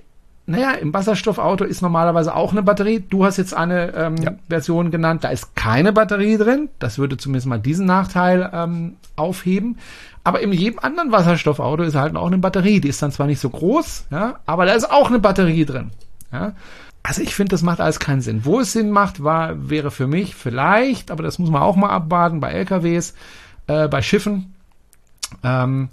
[0.50, 3.00] naja, im Wasserstoffauto ist normalerweise auch eine Batterie.
[3.00, 4.32] Du hast jetzt eine ähm, ja.
[4.48, 6.68] Version genannt, da ist keine Batterie drin.
[6.78, 9.78] Das würde zumindest mal diesen Nachteil ähm, aufheben.
[10.24, 12.80] Aber in jedem anderen Wasserstoffauto ist halt auch eine Batterie.
[12.80, 15.90] Die ist dann zwar nicht so groß, ja, aber da ist auch eine Batterie drin.
[16.32, 16.52] Ja.
[17.02, 18.44] Also ich finde, das macht alles keinen Sinn.
[18.44, 21.88] Wo es Sinn macht, war, wäre für mich vielleicht, aber das muss man auch mal
[21.88, 23.14] abwarten, bei LKWs,
[23.68, 24.54] äh, bei Schiffen,
[25.42, 25.88] ähm,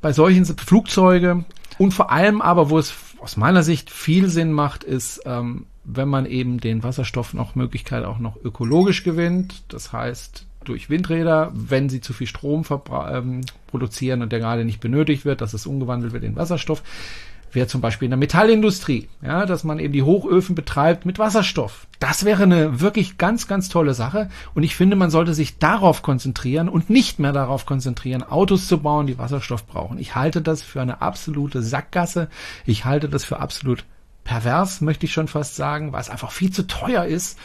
[0.00, 1.44] bei solchen Flugzeuge
[1.78, 6.08] und vor allem aber, wo es aus meiner Sicht viel Sinn macht, ist, ähm, wenn
[6.08, 9.62] man eben den Wasserstoff noch Möglichkeit auch noch ökologisch gewinnt.
[9.68, 12.64] Das heißt, durch Windräder, wenn sie zu viel Strom
[13.10, 16.82] ähm, produzieren und der gerade nicht benötigt wird, dass es umgewandelt wird in Wasserstoff
[17.56, 21.88] wäre zum Beispiel in der Metallindustrie, ja, dass man eben die Hochöfen betreibt mit Wasserstoff.
[21.98, 24.28] Das wäre eine wirklich ganz, ganz tolle Sache.
[24.54, 28.78] Und ich finde, man sollte sich darauf konzentrieren und nicht mehr darauf konzentrieren, Autos zu
[28.78, 29.98] bauen, die Wasserstoff brauchen.
[29.98, 32.28] Ich halte das für eine absolute Sackgasse.
[32.66, 33.84] Ich halte das für absolut
[34.22, 37.38] pervers, möchte ich schon fast sagen, weil es einfach viel zu teuer ist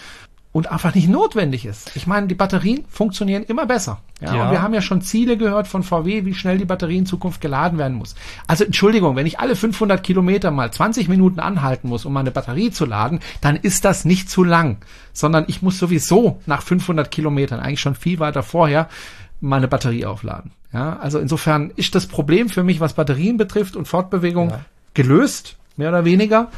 [0.53, 1.95] und einfach nicht notwendig ist.
[1.95, 4.01] Ich meine, die Batterien funktionieren immer besser.
[4.19, 4.43] Ja, ja.
[4.43, 7.39] Und wir haben ja schon Ziele gehört von VW, wie schnell die Batterie in Zukunft
[7.39, 8.15] geladen werden muss.
[8.47, 12.71] Also Entschuldigung, wenn ich alle 500 Kilometer mal 20 Minuten anhalten muss, um meine Batterie
[12.71, 14.77] zu laden, dann ist das nicht zu lang,
[15.13, 18.89] sondern ich muss sowieso nach 500 Kilometern, eigentlich schon viel weiter vorher,
[19.39, 20.51] meine Batterie aufladen.
[20.73, 24.59] Ja, also insofern ist das Problem für mich, was Batterien betrifft und Fortbewegung, ja.
[24.93, 26.49] gelöst, mehr oder weniger.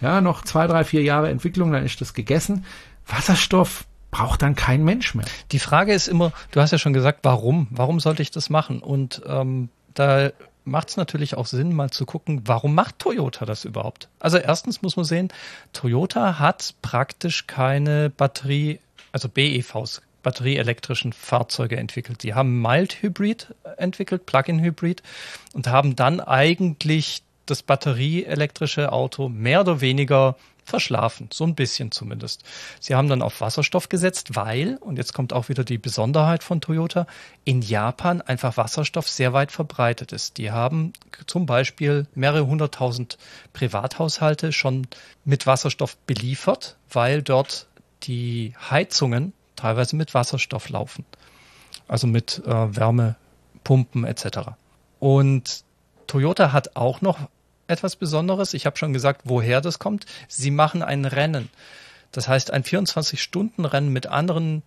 [0.00, 2.64] Ja, noch zwei, drei, vier Jahre Entwicklung, dann ist das gegessen.
[3.08, 5.26] Wasserstoff braucht dann kein Mensch mehr.
[5.52, 7.68] Die Frage ist immer, du hast ja schon gesagt, warum?
[7.70, 8.80] Warum sollte ich das machen?
[8.80, 10.30] Und ähm, da
[10.64, 14.08] macht es natürlich auch Sinn, mal zu gucken, warum macht Toyota das überhaupt?
[14.20, 15.28] Also erstens muss man sehen,
[15.72, 18.80] Toyota hat praktisch keine Batterie,
[19.12, 22.22] also BEVs, batterieelektrischen Fahrzeuge entwickelt.
[22.22, 25.02] Die haben Mild Hybrid entwickelt, Plug-in Hybrid
[25.54, 30.36] und haben dann eigentlich das batterieelektrische Auto mehr oder weniger
[30.68, 32.44] verschlafen, so ein bisschen zumindest.
[32.78, 36.60] Sie haben dann auf Wasserstoff gesetzt, weil, und jetzt kommt auch wieder die Besonderheit von
[36.60, 37.06] Toyota,
[37.44, 40.38] in Japan einfach Wasserstoff sehr weit verbreitet ist.
[40.38, 40.92] Die haben
[41.26, 43.18] zum Beispiel mehrere hunderttausend
[43.52, 44.86] Privathaushalte schon
[45.24, 47.66] mit Wasserstoff beliefert, weil dort
[48.04, 51.04] die Heizungen teilweise mit Wasserstoff laufen.
[51.88, 54.50] Also mit äh, Wärmepumpen etc.
[55.00, 55.64] Und
[56.06, 57.18] Toyota hat auch noch
[57.68, 58.54] etwas Besonderes.
[58.54, 60.06] Ich habe schon gesagt, woher das kommt.
[60.26, 61.48] Sie machen ein Rennen.
[62.12, 64.62] Das heißt, ein 24-Stunden-Rennen mit anderen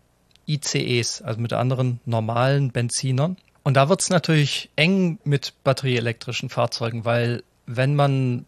[0.48, 3.38] ICEs, also mit anderen normalen Benzinern.
[3.64, 8.46] Und da wird es natürlich eng mit batterieelektrischen Fahrzeugen, weil wenn man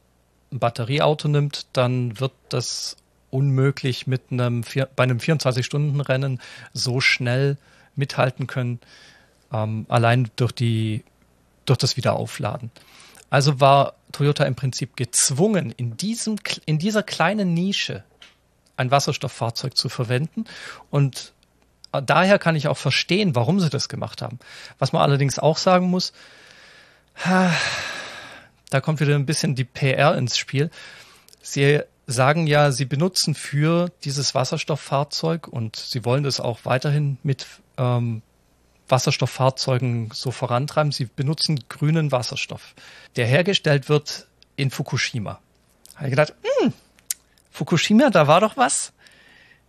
[0.51, 2.97] ein Batterieauto nimmt, dann wird das
[3.30, 4.64] unmöglich mit einem
[4.95, 6.39] bei einem 24-Stunden-Rennen
[6.74, 7.58] so schnell
[7.95, 8.80] mithalten können,
[9.51, 11.04] ähm, allein durch die
[11.66, 12.72] durch das Wiederaufladen.
[13.34, 16.36] Also war Toyota im Prinzip gezwungen, in, diesem,
[16.67, 18.03] in dieser kleinen Nische
[18.77, 20.45] ein Wasserstofffahrzeug zu verwenden.
[20.91, 21.34] Und
[21.91, 24.38] daher kann ich auch verstehen, warum sie das gemacht haben.
[24.77, 26.13] Was man allerdings auch sagen muss,
[27.25, 30.69] da kommt wieder ein bisschen die PR ins Spiel.
[31.41, 37.47] Sie sagen ja, sie benutzen für dieses Wasserstofffahrzeug und sie wollen das auch weiterhin mit
[37.79, 38.21] ähm,
[38.89, 40.91] Wasserstofffahrzeugen so vorantreiben.
[40.91, 42.73] Sie benutzen grünen Wasserstoff,
[43.15, 45.39] der hergestellt wird in Fukushima.
[45.95, 46.73] Habe ich gedacht, hm,
[47.51, 48.93] Fukushima, da war doch was.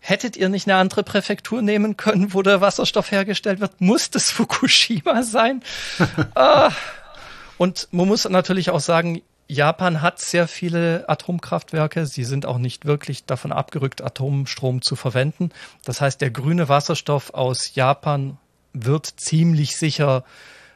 [0.00, 3.80] Hättet ihr nicht eine andere Präfektur nehmen können, wo der Wasserstoff hergestellt wird?
[3.80, 5.62] Muss das Fukushima sein?
[6.34, 6.70] ah.
[7.56, 12.06] Und man muss natürlich auch sagen, Japan hat sehr viele Atomkraftwerke.
[12.06, 15.50] Sie sind auch nicht wirklich davon abgerückt, Atomstrom zu verwenden.
[15.84, 18.38] Das heißt, der grüne Wasserstoff aus Japan
[18.74, 20.24] wird ziemlich sicher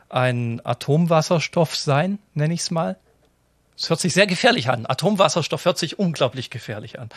[0.08, 2.96] ein Atomwasserstoff sein, nenne ich es mal.
[3.76, 4.86] Es hört sich sehr gefährlich an.
[4.86, 7.10] Atomwasserstoff hört sich unglaublich gefährlich an.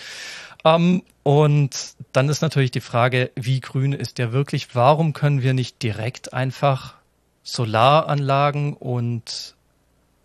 [0.63, 4.75] Ähm, und dann ist natürlich die Frage, wie grün ist der wirklich?
[4.75, 6.95] Warum können wir nicht direkt einfach
[7.43, 9.55] Solaranlagen und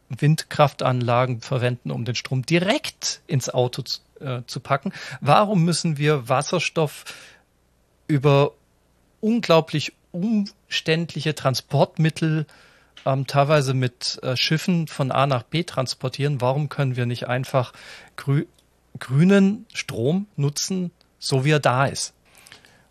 [0.08, 4.92] Windkraftanlagen verwenden, um den Strom direkt ins Auto zu, äh, zu packen?
[5.20, 7.04] Warum müssen wir Wasserstoff
[8.08, 8.52] über
[9.20, 12.46] unglaublich umständliche Transportmittel
[13.04, 16.40] ähm, teilweise mit äh, Schiffen von A nach B transportieren.
[16.40, 17.72] Warum können wir nicht einfach
[18.16, 18.46] grü
[18.98, 22.14] grünen Strom nutzen, so wie er da ist?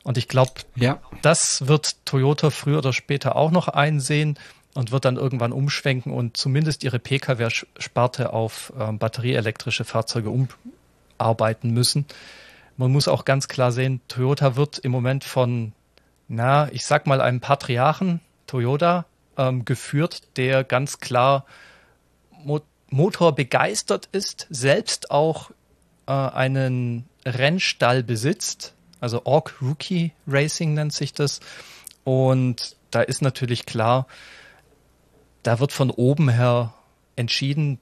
[0.04, 1.00] Und ich glaube, ja.
[1.24, 4.38] das wird Toyota früher oder später auch noch einsehen
[4.76, 10.30] und wird dann irgendwann umschwenken und zumindest ihre Pkw-Sparte auf äh, batterieelektrische Fahrzeuge
[11.18, 12.06] umarbeiten müssen.
[12.78, 15.72] Man muss auch ganz klar sehen, Toyota wird im Moment von
[16.28, 19.06] na, ich sag mal, einem Patriarchen, Toyota,
[19.38, 21.46] ähm, geführt, der ganz klar
[22.44, 25.52] Mo Motor begeistert ist, selbst auch
[26.08, 31.40] äh, einen Rennstall besitzt, also Orc Rookie Racing nennt sich das.
[32.04, 34.08] Und da ist natürlich klar,
[35.44, 36.74] da wird von oben her
[37.16, 37.80] entschieden,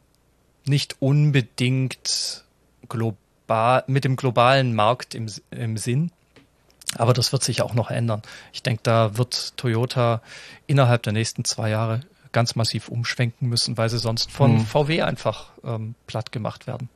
[0.65, 2.45] nicht unbedingt
[2.87, 6.11] global mit dem globalen Markt im, im Sinn.
[6.97, 8.21] Aber das wird sich auch noch ändern.
[8.51, 10.21] Ich denke, da wird Toyota
[10.67, 14.65] innerhalb der nächsten zwei Jahre ganz massiv umschwenken müssen, weil sie sonst von hm.
[14.65, 16.89] VW einfach ähm, platt gemacht werden.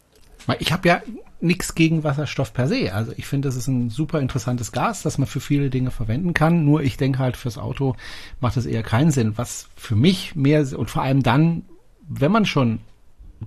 [0.60, 1.02] Ich habe ja
[1.40, 2.94] nichts gegen Wasserstoff per se.
[2.94, 6.34] Also ich finde, das ist ein super interessantes Gas, das man für viele Dinge verwenden
[6.34, 6.64] kann.
[6.64, 7.96] Nur ich denke halt, fürs Auto
[8.40, 9.38] macht es eher keinen Sinn.
[9.38, 11.64] Was für mich mehr und vor allem dann,
[12.08, 12.80] wenn man schon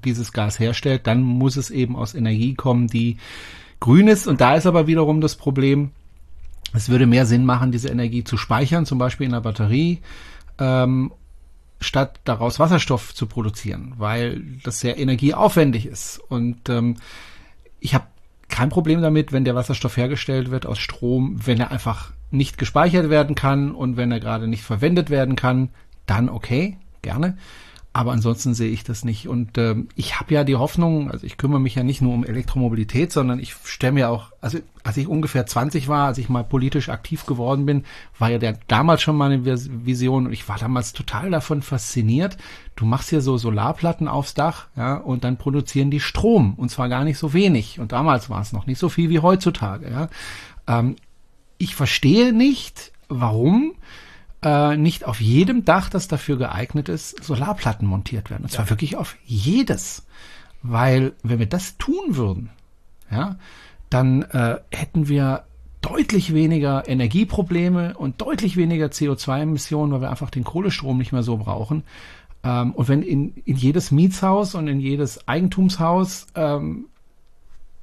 [0.04, 3.16] dieses Gas herstellt, dann muss es eben aus Energie kommen, die
[3.80, 4.26] grün ist.
[4.26, 5.90] Und da ist aber wiederum das Problem,
[6.72, 10.00] es würde mehr Sinn machen, diese Energie zu speichern, zum Beispiel in der Batterie,
[10.58, 11.12] ähm,
[11.80, 16.18] statt daraus Wasserstoff zu produzieren, weil das sehr energieaufwendig ist.
[16.18, 16.96] Und ähm,
[17.80, 18.06] ich habe
[18.48, 23.10] kein Problem damit, wenn der Wasserstoff hergestellt wird aus Strom, wenn er einfach nicht gespeichert
[23.10, 25.70] werden kann und wenn er gerade nicht verwendet werden kann,
[26.06, 27.38] dann okay, gerne.
[27.92, 29.26] Aber ansonsten sehe ich das nicht.
[29.26, 32.24] Und ähm, ich habe ja die Hoffnung, also ich kümmere mich ja nicht nur um
[32.24, 36.44] Elektromobilität, sondern ich stelle mir auch, also als ich ungefähr 20 war, als ich mal
[36.44, 37.84] politisch aktiv geworden bin,
[38.16, 42.36] war ja der damals schon mal eine Vision und ich war damals total davon fasziniert.
[42.76, 46.88] Du machst hier so Solarplatten aufs Dach, ja, und dann produzieren die Strom und zwar
[46.88, 47.80] gar nicht so wenig.
[47.80, 49.90] Und damals war es noch nicht so viel wie heutzutage.
[49.90, 50.08] Ja.
[50.68, 50.94] Ähm,
[51.58, 53.72] ich verstehe nicht, warum
[54.42, 58.44] äh, nicht auf jedem Dach, das dafür geeignet ist, Solarplatten montiert werden.
[58.44, 58.70] Und zwar ja.
[58.70, 60.06] wirklich auf jedes.
[60.62, 62.50] Weil wenn wir das tun würden,
[63.10, 63.36] ja,
[63.88, 65.44] dann äh, hätten wir
[65.80, 71.38] deutlich weniger Energieprobleme und deutlich weniger CO2-Emissionen, weil wir einfach den Kohlestrom nicht mehr so
[71.38, 71.84] brauchen.
[72.44, 76.86] Ähm, und wenn in, in jedes Mietshaus und in jedes Eigentumshaus ähm,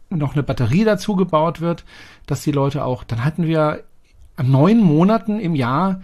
[0.10, 1.84] noch eine Batterie dazu gebaut wird,
[2.28, 3.84] dass die Leute auch, dann hatten wir
[4.42, 6.02] neun Monaten im Jahr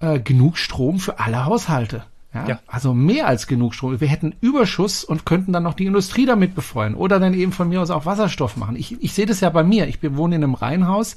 [0.00, 2.04] äh, genug Strom für alle Haushalte.
[2.32, 4.00] Ja, ja, Also mehr als genug Strom.
[4.00, 7.68] Wir hätten Überschuss und könnten dann noch die Industrie damit befreuen oder dann eben von
[7.68, 8.76] mir aus auch Wasserstoff machen.
[8.76, 9.88] Ich, ich sehe das ja bei mir.
[9.88, 11.16] Ich wohne in einem Reihenhaus.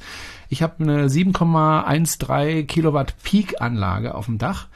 [0.50, 4.68] Ich habe eine 7,13 Kilowatt Peak-Anlage auf dem Dach.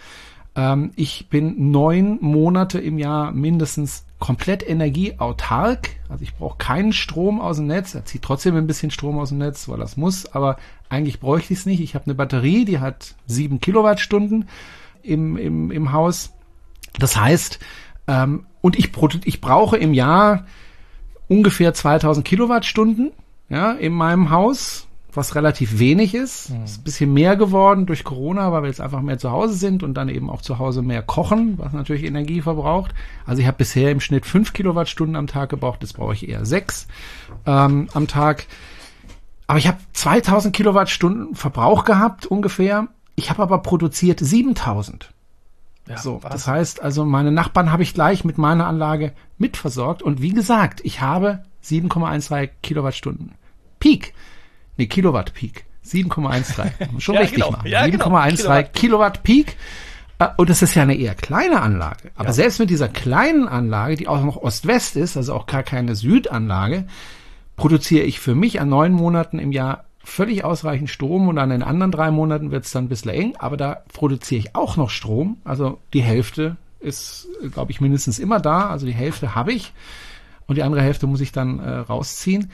[0.56, 5.90] Ähm, ich bin neun Monate im Jahr mindestens komplett energieautark.
[6.10, 7.96] Also ich brauche keinen Strom aus dem Netz.
[7.96, 10.26] Er zieht trotzdem ein bisschen Strom aus dem Netz, weil das muss.
[10.34, 10.58] Aber
[10.90, 11.82] eigentlich bräuchte ich es nicht.
[11.82, 14.48] Ich habe eine Batterie, die hat sieben Kilowattstunden
[15.04, 16.34] im, im, im Haus.
[17.00, 17.60] Das heißt,
[18.08, 18.92] ähm, und ich,
[19.26, 20.46] ich brauche im Jahr
[21.28, 23.12] ungefähr 2000 Kilowattstunden
[23.50, 26.52] ja, in meinem Haus was relativ wenig ist.
[26.52, 26.64] Mhm.
[26.64, 29.84] Ist ein bisschen mehr geworden durch Corona, weil wir jetzt einfach mehr zu Hause sind
[29.84, 32.94] und dann eben auch zu Hause mehr kochen, was natürlich Energie verbraucht.
[33.26, 36.46] Also ich habe bisher im Schnitt fünf Kilowattstunden am Tag gebraucht, jetzt brauche ich eher
[36.46, 36.88] sechs
[37.46, 38.46] ähm, am Tag.
[39.48, 42.88] Aber ich habe 2000 Kilowattstunden Verbrauch gehabt ungefähr.
[43.16, 45.12] Ich habe aber produziert 7000.
[45.88, 46.32] Ja, so, was?
[46.34, 50.04] das heißt also, meine Nachbarn habe ich gleich mit meiner Anlage mitversorgt.
[50.04, 53.32] Und wie gesagt, ich habe 7,12 Kilowattstunden
[53.80, 54.14] Peak.
[54.76, 55.66] Nee, Kilowatt Peak.
[55.86, 56.72] 7,13.
[57.00, 57.52] Schon ja, richtig genau.
[57.52, 57.70] machen.
[57.70, 58.28] Ja, 7,13 genau.
[58.36, 59.58] Kilowatt, Kilowatt Peak.
[60.20, 62.12] Äh, und das ist ja eine eher kleine Anlage.
[62.16, 62.34] Aber ja.
[62.34, 66.86] selbst mit dieser kleinen Anlage, die auch noch Ost-West ist, also auch gar keine Südanlage,
[67.58, 71.64] produziere ich für mich an neun Monaten im Jahr völlig ausreichend Strom und an den
[71.64, 74.90] anderen drei Monaten wird es dann ein bisschen eng, aber da produziere ich auch noch
[74.90, 75.38] Strom.
[75.44, 78.70] Also die Hälfte ist, glaube ich, mindestens immer da.
[78.70, 79.74] Also die Hälfte habe ich
[80.48, 82.52] und die andere Hälfte muss ich dann äh, rausziehen.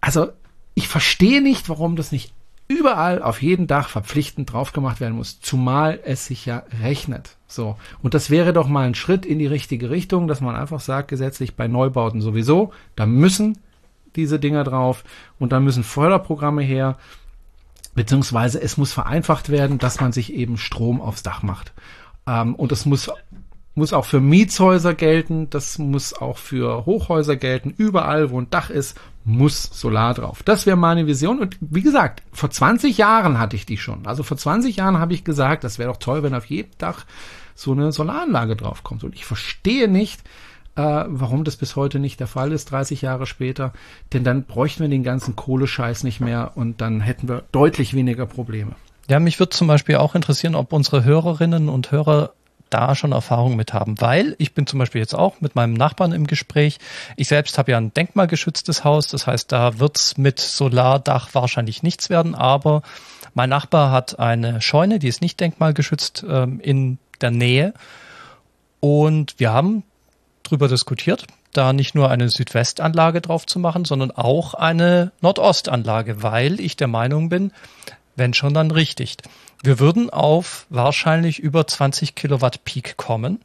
[0.00, 0.28] Also
[0.74, 2.32] ich verstehe nicht, warum das nicht
[2.68, 7.36] überall auf jedem Dach verpflichtend drauf gemacht werden muss, zumal es sich ja rechnet.
[7.48, 7.76] So.
[8.02, 11.08] Und das wäre doch mal ein Schritt in die richtige Richtung, dass man einfach sagt,
[11.08, 13.58] gesetzlich bei Neubauten sowieso, da müssen
[14.18, 15.04] diese Dinger drauf
[15.38, 16.98] und da müssen Förderprogramme her,
[17.94, 21.72] beziehungsweise es muss vereinfacht werden, dass man sich eben Strom aufs Dach macht.
[22.26, 23.10] Ähm, und es muss
[23.78, 27.72] muss auch für Mietshäuser gelten, das muss auch für Hochhäuser gelten.
[27.76, 30.42] Überall, wo ein Dach ist, muss Solar drauf.
[30.42, 31.38] Das wäre meine Vision.
[31.38, 34.06] Und wie gesagt, vor 20 Jahren hatte ich die schon.
[34.06, 37.06] Also vor 20 Jahren habe ich gesagt, das wäre doch toll, wenn auf jedem Dach
[37.54, 39.04] so eine Solaranlage draufkommt.
[39.04, 40.20] Und ich verstehe nicht,
[40.78, 43.72] äh, warum das bis heute nicht der Fall ist, 30 Jahre später.
[44.12, 48.26] Denn dann bräuchten wir den ganzen Kohlescheiß nicht mehr und dann hätten wir deutlich weniger
[48.26, 48.72] Probleme.
[49.08, 52.32] Ja, mich würde zum Beispiel auch interessieren, ob unsere Hörerinnen und Hörer
[52.70, 56.12] da schon Erfahrung mit haben, weil ich bin zum Beispiel jetzt auch mit meinem Nachbarn
[56.12, 56.78] im Gespräch.
[57.16, 62.10] Ich selbst habe ja ein denkmalgeschütztes Haus, das heißt, da wird's mit Solardach wahrscheinlich nichts
[62.10, 62.82] werden, aber
[63.32, 67.72] mein Nachbar hat eine Scheune, die ist nicht denkmalgeschützt ähm, in der Nähe
[68.80, 69.82] und wir haben
[70.48, 76.60] drüber diskutiert, da nicht nur eine Südwestanlage drauf zu machen, sondern auch eine Nordostanlage, weil
[76.60, 77.52] ich der Meinung bin,
[78.16, 79.16] wenn schon dann richtig.
[79.62, 83.40] Wir würden auf wahrscheinlich über 20 Kilowatt Peak kommen.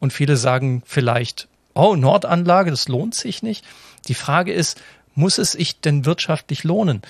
[0.00, 3.64] Und viele sagen vielleicht, oh, Nordanlage, das lohnt sich nicht.
[4.08, 4.80] Die Frage ist,
[5.14, 7.02] muss es sich denn wirtschaftlich lohnen?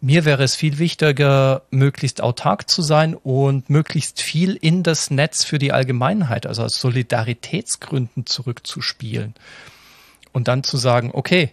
[0.00, 5.42] Mir wäre es viel wichtiger, möglichst autark zu sein und möglichst viel in das Netz
[5.42, 9.34] für die Allgemeinheit, also aus Solidaritätsgründen zurückzuspielen.
[10.32, 11.52] Und dann zu sagen, okay,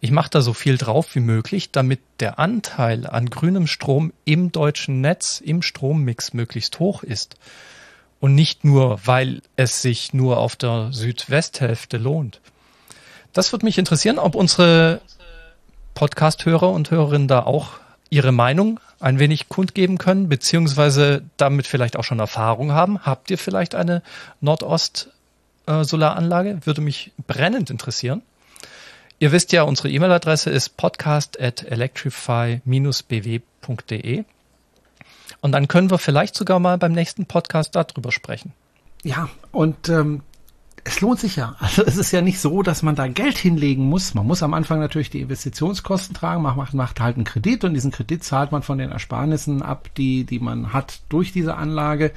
[0.00, 4.50] ich mache da so viel drauf wie möglich, damit der Anteil an grünem Strom im
[4.50, 7.36] deutschen Netz, im Strommix möglichst hoch ist.
[8.18, 12.40] Und nicht nur, weil es sich nur auf der Südwesthälfte lohnt.
[13.34, 15.00] Das würde mich interessieren, ob unsere
[15.94, 17.74] Podcast-Hörer und Hörerinnen da auch
[18.10, 23.00] ihre Meinung ein wenig kundgeben können, beziehungsweise damit vielleicht auch schon Erfahrung haben.
[23.00, 24.02] Habt ihr vielleicht eine
[24.40, 26.60] Nordost-Solaranlage?
[26.64, 28.22] Würde mich brennend interessieren.
[29.18, 34.24] Ihr wisst ja, unsere E-Mail-Adresse ist podcast at electrify-bw.de.
[35.40, 38.52] Und dann können wir vielleicht sogar mal beim nächsten Podcast darüber sprechen.
[39.02, 40.22] Ja, und ähm,
[40.86, 41.56] es lohnt sich ja.
[41.58, 44.12] Also es ist ja nicht so, dass man da Geld hinlegen muss.
[44.12, 47.72] Man muss am Anfang natürlich die Investitionskosten tragen, man macht, macht halt einen Kredit und
[47.72, 52.12] diesen Kredit zahlt man von den Ersparnissen ab, die, die man hat durch diese Anlage.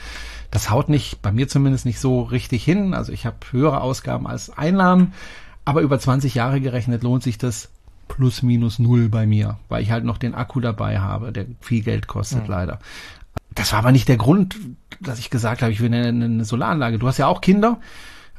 [0.51, 2.93] Das haut nicht, bei mir zumindest nicht so richtig hin.
[2.93, 5.13] Also ich habe höhere Ausgaben als Einnahmen,
[5.63, 7.69] aber über 20 Jahre gerechnet lohnt sich das
[8.09, 11.83] plus minus null bei mir, weil ich halt noch den Akku dabei habe, der viel
[11.83, 12.51] Geld kostet mhm.
[12.51, 12.79] leider.
[13.55, 14.57] Das war aber nicht der Grund,
[14.99, 16.99] dass ich gesagt habe, ich will eine, eine Solaranlage.
[16.99, 17.79] Du hast ja auch Kinder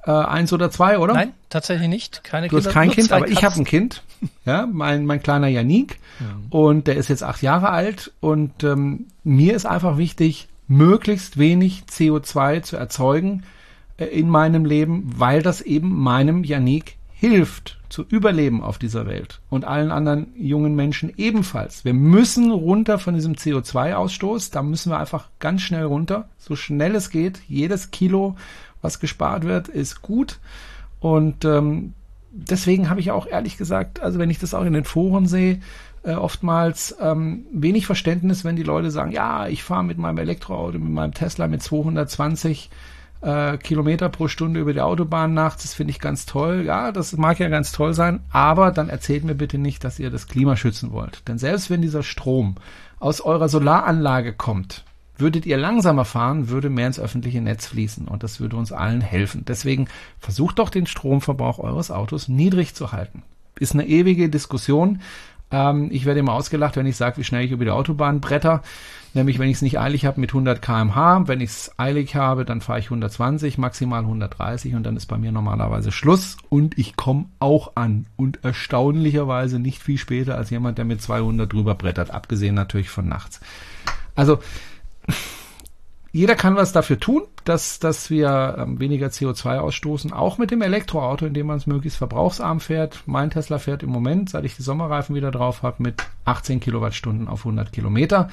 [0.09, 1.13] äh, eins oder zwei, oder?
[1.13, 2.25] Nein, tatsächlich nicht.
[2.25, 2.63] Keine du Kinder.
[2.63, 4.03] Du hast kein Kind, aber ich habe ein Kind.
[4.47, 6.01] Ja, mein, mein kleiner Janik.
[6.19, 6.47] Mhm.
[6.49, 8.11] Und der ist jetzt acht Jahre alt.
[8.21, 13.43] Und ähm, mir ist einfach wichtig, möglichst wenig CO2 zu erzeugen
[13.99, 19.41] äh, in meinem Leben, weil das eben meinem Janik hilft zu überleben auf dieser Welt
[19.51, 21.85] und allen anderen jungen Menschen ebenfalls.
[21.85, 24.53] Wir müssen runter von diesem CO2-Ausstoß.
[24.53, 27.41] Da müssen wir einfach ganz schnell runter, so schnell es geht.
[27.49, 28.37] Jedes Kilo
[28.83, 30.39] was gespart wird, ist gut.
[31.01, 31.95] Und ähm,
[32.31, 35.61] deswegen habe ich auch ehrlich gesagt, also wenn ich das auch in den Foren sehe,
[36.05, 40.79] äh, oftmals ähm, wenig Verständnis, wenn die Leute sagen, ja, ich fahre mit meinem Elektroauto,
[40.79, 42.71] mit meinem Tesla mit 220
[43.21, 45.65] äh, Kilometer pro Stunde über die Autobahn nachts.
[45.65, 46.63] Das finde ich ganz toll.
[46.65, 50.11] Ja, das mag ja ganz toll sein, aber dann erzählt mir bitte nicht, dass ihr
[50.11, 51.27] das Klima schützen wollt.
[51.29, 52.57] Denn selbst wenn dieser Strom
[53.01, 54.85] aus eurer Solaranlage kommt,
[55.19, 59.01] Würdet ihr langsamer fahren, würde mehr ins öffentliche Netz fließen und das würde uns allen
[59.01, 59.45] helfen.
[59.47, 59.89] Deswegen
[60.21, 63.25] versucht doch den Stromverbrauch eures Autos niedrig zu halten.
[63.59, 65.01] Ist eine ewige Diskussion.
[65.51, 68.63] Ähm, ich werde immer ausgelacht, wenn ich sage, wie schnell ich über die Autobahn bretter.
[69.15, 71.27] Nämlich, wenn ich es nicht eilig habe mit 100 kmh.
[71.27, 75.17] Wenn ich es eilig habe, dann fahre ich 120, maximal 130 und dann ist bei
[75.17, 76.37] mir normalerweise Schluss.
[76.51, 78.07] Und ich komme auch an.
[78.17, 82.11] Und erstaunlicherweise nicht viel später als jemand, der mit 200 drüber brettert.
[82.11, 83.41] Abgesehen natürlich von nachts.
[84.15, 84.41] Also,
[86.13, 90.63] jeder kann was dafür tun, dass, dass wir ähm, weniger CO2 ausstoßen, auch mit dem
[90.63, 93.03] Elektroauto, indem man es möglichst verbrauchsarm fährt.
[93.07, 97.29] Mein Tesla fährt im Moment, seit ich die Sommerreifen wieder drauf habe, mit 18 Kilowattstunden
[97.29, 98.29] auf 100 Kilometer.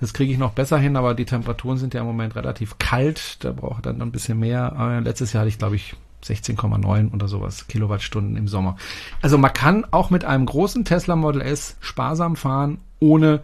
[0.00, 3.44] Das kriege ich noch besser hin, aber die Temperaturen sind ja im Moment relativ kalt.
[3.44, 4.74] Da braucht dann ein bisschen mehr.
[4.78, 8.76] Äh, letztes Jahr hatte ich, glaube ich, 16,9 oder sowas Kilowattstunden im Sommer.
[9.22, 13.40] Also man kann auch mit einem großen Tesla Model S sparsam fahren, ohne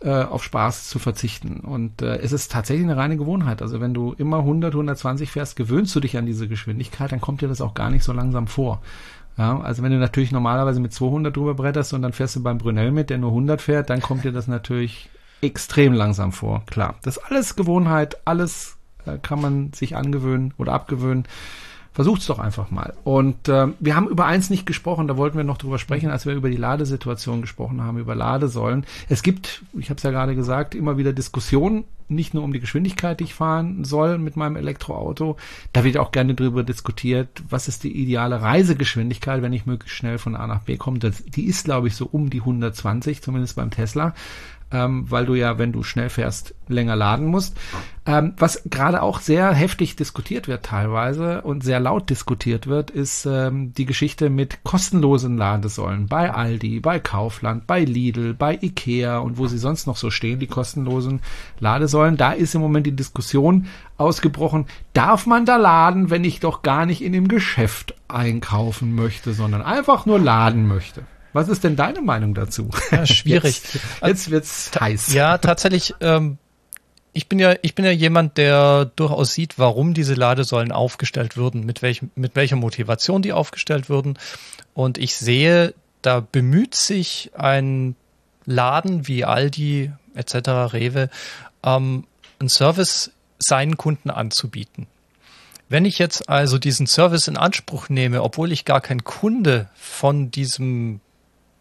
[0.00, 1.60] äh, auf Spaß zu verzichten.
[1.60, 3.62] Und äh, es ist tatsächlich eine reine Gewohnheit.
[3.62, 7.40] Also wenn du immer 100, 120 fährst, gewöhnst du dich an diese Geschwindigkeit, dann kommt
[7.40, 8.82] dir das auch gar nicht so langsam vor.
[9.38, 12.58] Ja, also wenn du natürlich normalerweise mit 200 drüber bretterst und dann fährst du beim
[12.58, 15.10] Brunel mit, der nur 100 fährt, dann kommt dir das natürlich
[15.42, 16.62] extrem langsam vor.
[16.66, 21.24] Klar, das ist alles Gewohnheit, alles äh, kann man sich angewöhnen oder abgewöhnen.
[21.96, 22.92] Versucht's doch einfach mal.
[23.04, 26.26] Und äh, wir haben über eins nicht gesprochen, da wollten wir noch drüber sprechen, als
[26.26, 28.84] wir über die Ladesituation gesprochen haben, über Ladesäulen.
[29.08, 32.60] Es gibt, ich habe es ja gerade gesagt, immer wieder Diskussionen, nicht nur um die
[32.60, 35.38] Geschwindigkeit, die ich fahren soll mit meinem Elektroauto.
[35.72, 40.18] Da wird auch gerne drüber diskutiert, was ist die ideale Reisegeschwindigkeit, wenn ich möglichst schnell
[40.18, 40.98] von A nach B komme.
[40.98, 44.12] Das, die ist, glaube ich, so um die 120, zumindest beim Tesla
[44.72, 47.56] ähm, weil du ja, wenn du schnell fährst, länger laden musst.
[48.04, 53.26] Ähm, was gerade auch sehr heftig diskutiert wird teilweise und sehr laut diskutiert wird, ist
[53.26, 59.38] ähm, die Geschichte mit kostenlosen Ladesäulen bei Aldi, bei Kaufland, bei Lidl, bei Ikea und
[59.38, 61.20] wo sie sonst noch so stehen, die kostenlosen
[61.60, 62.16] Ladesäulen.
[62.16, 63.66] Da ist im Moment die Diskussion
[63.98, 69.32] ausgebrochen, darf man da laden, wenn ich doch gar nicht in dem Geschäft einkaufen möchte,
[69.32, 71.02] sondern einfach nur laden möchte?
[71.36, 72.70] Was ist denn deine Meinung dazu?
[72.90, 73.60] Ja, schwierig.
[73.74, 75.12] Jetzt, jetzt wird's heiß.
[75.12, 75.94] Ja, tatsächlich.
[76.00, 76.38] Ähm,
[77.12, 81.66] ich bin ja, ich bin ja jemand, der durchaus sieht, warum diese Ladesäulen aufgestellt würden,
[81.66, 84.18] mit welchem, mit welcher Motivation die aufgestellt würden.
[84.72, 87.96] Und ich sehe, da bemüht sich ein
[88.46, 90.36] Laden wie Aldi etc.,
[90.72, 91.10] Rewe,
[91.62, 92.04] ähm,
[92.38, 94.86] einen Service seinen Kunden anzubieten.
[95.68, 100.30] Wenn ich jetzt also diesen Service in Anspruch nehme, obwohl ich gar kein Kunde von
[100.30, 101.00] diesem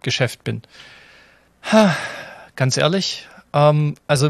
[0.05, 0.61] Geschäft bin.
[1.71, 1.95] Ha,
[2.55, 4.29] ganz ehrlich, ähm, also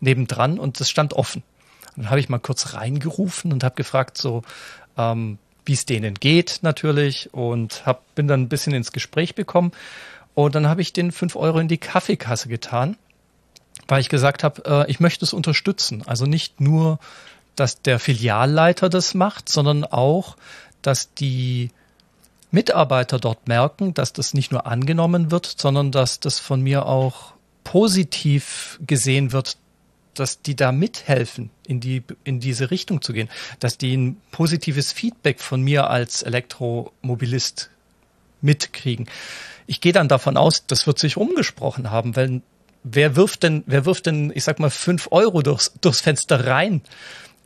[0.00, 1.42] nebendran und das stand offen.
[1.96, 4.42] Und dann habe ich mal kurz reingerufen und habe gefragt, so,
[4.96, 9.72] ähm, wie es denen geht natürlich und hab, bin dann ein bisschen ins Gespräch bekommen
[10.34, 12.96] und dann habe ich den fünf Euro in die Kaffeekasse getan,
[13.88, 16.02] weil ich gesagt habe, äh, ich möchte es unterstützen.
[16.06, 16.98] Also nicht nur,
[17.54, 20.36] dass der Filialleiter das macht, sondern auch,
[20.80, 21.70] dass die
[22.50, 27.32] Mitarbeiter dort merken, dass das nicht nur angenommen wird, sondern dass das von mir auch
[27.64, 29.56] positiv gesehen wird,
[30.14, 33.28] dass die da mithelfen, in die, in diese Richtung zu gehen,
[33.60, 37.70] dass die ein positives Feedback von mir als Elektromobilist
[38.40, 39.08] mitkriegen.
[39.66, 42.42] Ich gehe dann davon aus, das wird sich umgesprochen haben, weil
[42.82, 46.82] wer wirft denn, wer wirft denn, ich sag mal, fünf Euro durchs, durchs Fenster rein?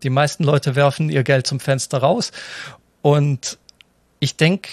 [0.02, 2.32] Die meisten Leute werfen ihr Geld zum Fenster raus.
[3.02, 3.58] Und
[4.18, 4.70] ich denke,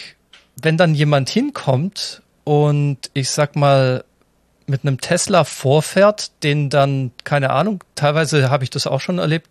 [0.62, 4.04] wenn dann jemand hinkommt und ich sag mal,
[4.68, 9.50] mit einem Tesla vorfährt, den dann, keine Ahnung, teilweise habe ich das auch schon erlebt,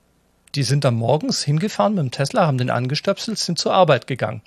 [0.55, 4.43] die sind dann morgens hingefahren mit dem Tesla, haben den angestöpselt, sind zur Arbeit gegangen.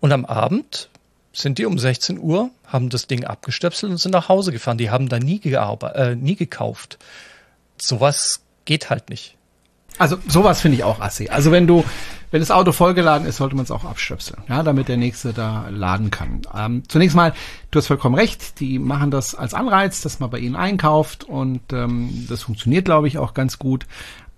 [0.00, 0.88] Und am Abend
[1.32, 4.78] sind die um 16 Uhr, haben das Ding abgestöpselt und sind nach Hause gefahren.
[4.78, 6.98] Die haben da nie, äh, nie gekauft.
[7.80, 9.36] Sowas geht halt nicht.
[9.98, 11.28] Also sowas finde ich auch assi.
[11.28, 11.84] Also wenn du,
[12.30, 15.68] wenn das Auto vollgeladen ist, sollte man es auch abstöpseln, ja, damit der nächste da
[15.70, 16.42] laden kann.
[16.54, 17.32] Ähm, zunächst mal,
[17.70, 21.60] du hast vollkommen recht, die machen das als Anreiz, dass man bei ihnen einkauft und
[21.72, 23.86] ähm, das funktioniert, glaube ich, auch ganz gut.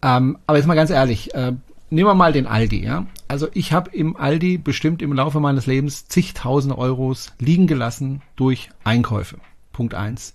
[0.02, 1.52] Ähm, aber jetzt mal ganz ehrlich, äh,
[1.90, 3.06] nehmen wir mal den Aldi, ja.
[3.26, 8.70] Also ich habe im Aldi bestimmt im Laufe meines Lebens zigtausende Euros liegen gelassen durch
[8.84, 9.38] Einkäufe.
[9.72, 10.34] Punkt eins.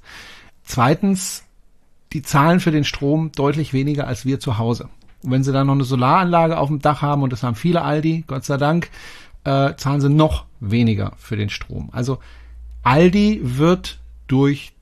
[0.64, 1.44] Zweitens,
[2.14, 4.90] die zahlen für den Strom deutlich weniger als wir zu Hause.
[5.24, 7.82] Und wenn sie dann noch eine Solaranlage auf dem Dach haben, und das haben viele
[7.82, 8.90] Aldi, Gott sei Dank,
[9.44, 11.90] äh, zahlen sie noch weniger für den Strom.
[11.92, 12.20] Also
[12.84, 14.74] Aldi wird durch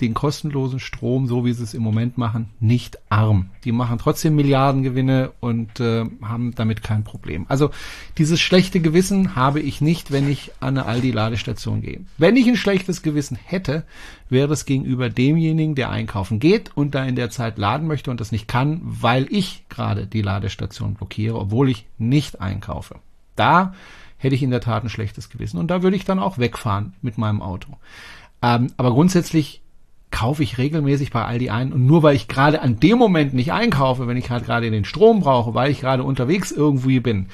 [0.00, 3.50] den kostenlosen Strom, so wie sie es im Moment machen, nicht arm.
[3.64, 7.46] Die machen trotzdem Milliardengewinne und äh, haben damit kein Problem.
[7.48, 7.70] Also
[8.16, 12.00] dieses schlechte Gewissen habe ich nicht, wenn ich an eine Aldi-Ladestation gehe.
[12.16, 13.84] Wenn ich ein schlechtes Gewissen hätte,
[14.28, 18.20] wäre es gegenüber demjenigen, der einkaufen geht und da in der Zeit laden möchte und
[18.20, 22.96] das nicht kann, weil ich gerade die Ladestation blockiere, obwohl ich nicht einkaufe.
[23.34, 23.74] Da
[24.16, 26.92] hätte ich in der Tat ein schlechtes Gewissen und da würde ich dann auch wegfahren
[27.02, 27.76] mit meinem Auto.
[28.42, 29.60] Ähm, aber grundsätzlich
[30.10, 33.52] kaufe ich regelmäßig bei Aldi ein und nur weil ich gerade an dem Moment nicht
[33.52, 37.26] einkaufe, wenn ich halt gerade den Strom brauche, weil ich gerade unterwegs irgendwie bin,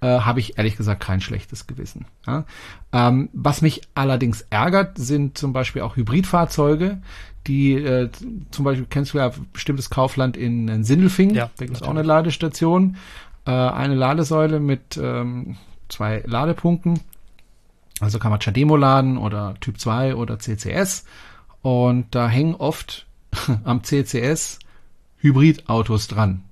[0.00, 2.06] äh, habe ich ehrlich gesagt kein schlechtes Gewissen.
[2.26, 2.44] Ja?
[2.92, 7.02] Ähm, was mich allerdings ärgert, sind zum Beispiel auch Hybridfahrzeuge,
[7.46, 8.10] die äh,
[8.50, 11.90] zum Beispiel kennst du ja bestimmtes Kaufland in, in Sindelfing, ja, da gibt es auch
[11.90, 12.96] eine Ladestation,
[13.46, 15.56] äh, eine Ladesäule mit ähm,
[15.88, 17.00] zwei Ladepunkten.
[18.00, 21.04] Also kann man Chademo laden oder Typ 2 oder CCS
[21.64, 23.06] und da hängen oft
[23.64, 24.58] am CCS
[25.16, 26.44] Hybridautos dran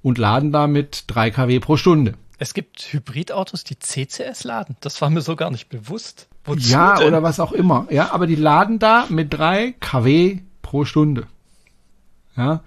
[0.00, 2.14] und laden damit 3 kW pro Stunde.
[2.38, 4.76] Es gibt Hybridautos, die CCS laden.
[4.80, 6.28] Das war mir so gar nicht bewusst.
[6.44, 7.08] Wozu ja, denn?
[7.08, 7.88] oder was auch immer.
[7.90, 11.26] Ja, aber die laden da mit 3 kW pro Stunde.
[12.36, 12.60] Ja.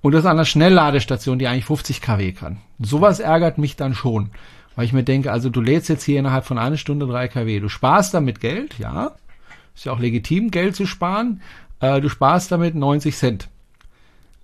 [0.00, 2.62] Und das an einer Schnellladestation, die eigentlich 50 kW kann.
[2.78, 4.30] Sowas ärgert mich dann schon.
[4.74, 7.60] Weil ich mir denke, also du lädst jetzt hier innerhalb von einer Stunde 3 kW.
[7.60, 9.16] Du sparst damit Geld, ja.
[9.80, 11.40] Ist ja auch legitim, Geld zu sparen.
[11.80, 13.48] Äh, du sparst damit 90 Cent.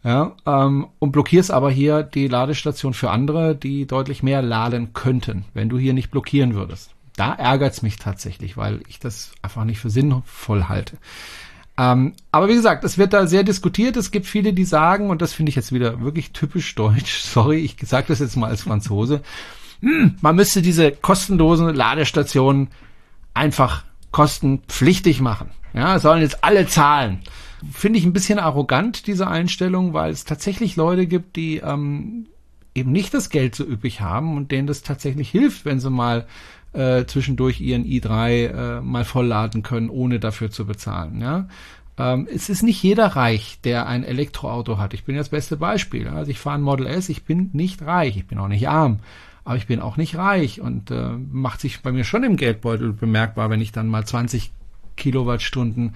[0.03, 5.45] Ja, ähm, und blockierst aber hier die Ladestation für andere, die deutlich mehr laden könnten,
[5.53, 6.93] wenn du hier nicht blockieren würdest.
[7.17, 10.97] Da ärgert's mich tatsächlich, weil ich das einfach nicht für sinnvoll halte.
[11.77, 13.99] Ähm, aber wie gesagt, es wird da sehr diskutiert.
[13.99, 17.59] Es gibt viele, die sagen, und das finde ich jetzt wieder wirklich typisch deutsch, sorry,
[17.59, 19.21] ich sage das jetzt mal als Franzose,
[19.83, 22.69] hm, man müsste diese kostenlosen Ladestationen
[23.35, 23.85] einfach
[24.17, 25.51] kostenpflichtig machen.
[25.75, 27.19] Ja, sollen jetzt alle zahlen.
[27.71, 32.27] Finde ich ein bisschen arrogant, diese Einstellung, weil es tatsächlich Leute gibt, die ähm,
[32.75, 36.27] eben nicht das Geld so üppig haben und denen das tatsächlich hilft, wenn sie mal
[36.73, 41.21] äh, zwischendurch ihren i3 äh, mal vollladen können, ohne dafür zu bezahlen.
[41.21, 41.49] Ja?
[41.99, 44.95] Ähm, es ist nicht jeder reich, der ein Elektroauto hat.
[44.95, 46.09] Ich bin das beste Beispiel.
[46.09, 49.01] Also ich fahre ein Model S, ich bin nicht reich, ich bin auch nicht arm,
[49.47, 52.93] aber ich bin auch nicht reich und äh, macht sich bei mir schon im Geldbeutel
[52.93, 54.51] bemerkbar, wenn ich dann mal 20
[54.97, 55.95] Kilowattstunden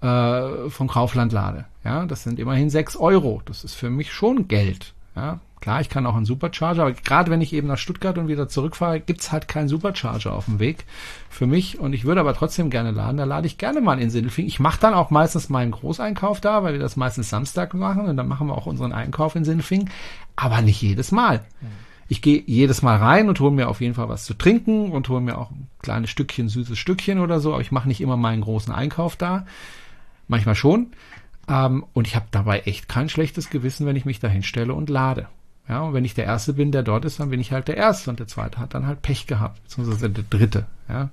[0.00, 1.64] äh, von Kaufland lade.
[1.84, 3.42] Ja, das sind immerhin sechs Euro.
[3.44, 4.94] Das ist für mich schon Geld.
[5.16, 8.28] Ja, klar, ich kann auch einen Supercharger, aber gerade wenn ich eben nach Stuttgart und
[8.28, 10.84] wieder zurückfahre, gibt's halt keinen Supercharger auf dem Weg
[11.28, 11.80] für mich.
[11.80, 13.16] Und ich würde aber trotzdem gerne laden.
[13.16, 14.46] Da lade ich gerne mal in Sindelfing.
[14.46, 18.16] Ich mache dann auch meistens meinen Großeinkauf da, weil wir das meistens Samstag machen und
[18.16, 19.90] dann machen wir auch unseren Einkauf in Sindelfing.
[20.36, 21.40] Aber nicht jedes Mal.
[22.12, 25.08] Ich gehe jedes Mal rein und hole mir auf jeden Fall was zu trinken und
[25.08, 27.54] hole mir auch ein kleines Stückchen, süßes Stückchen oder so.
[27.54, 29.46] Aber ich mache nicht immer meinen großen Einkauf da.
[30.28, 30.88] Manchmal schon.
[31.48, 34.90] Ähm, und ich habe dabei echt kein schlechtes Gewissen, wenn ich mich da hinstelle und
[34.90, 35.26] lade.
[35.66, 37.78] Ja, und wenn ich der Erste bin, der dort ist, dann bin ich halt der
[37.78, 40.66] Erste und der Zweite hat dann halt Pech gehabt, beziehungsweise der Dritte.
[40.90, 41.08] Ja.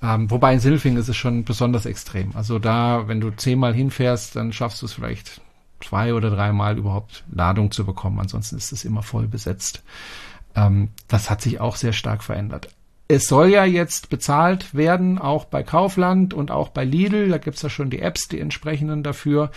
[0.00, 2.30] Ähm, wobei in Silfing ist es schon besonders extrem.
[2.36, 5.40] Also da, wenn du zehnmal hinfährst, dann schaffst du es vielleicht
[5.80, 8.20] zwei oder dreimal überhaupt Ladung zu bekommen.
[8.20, 9.82] Ansonsten ist es immer voll besetzt.
[10.66, 12.68] Ähm, das hat sich auch sehr stark verändert
[13.08, 17.30] es soll ja jetzt bezahlt werden, auch bei Kaufland und auch bei Lidl.
[17.30, 19.50] Da gibt's ja schon die Apps, die entsprechenden dafür.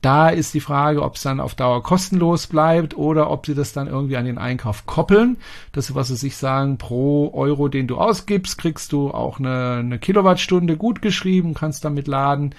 [0.00, 3.72] Da ist die Frage, ob es dann auf Dauer kostenlos bleibt oder ob sie das
[3.72, 5.38] dann irgendwie an den Einkauf koppeln.
[5.72, 9.98] Das, was sie sich sagen, pro Euro, den du ausgibst, kriegst du auch eine, eine
[9.98, 12.54] Kilowattstunde gut geschrieben, kannst damit laden.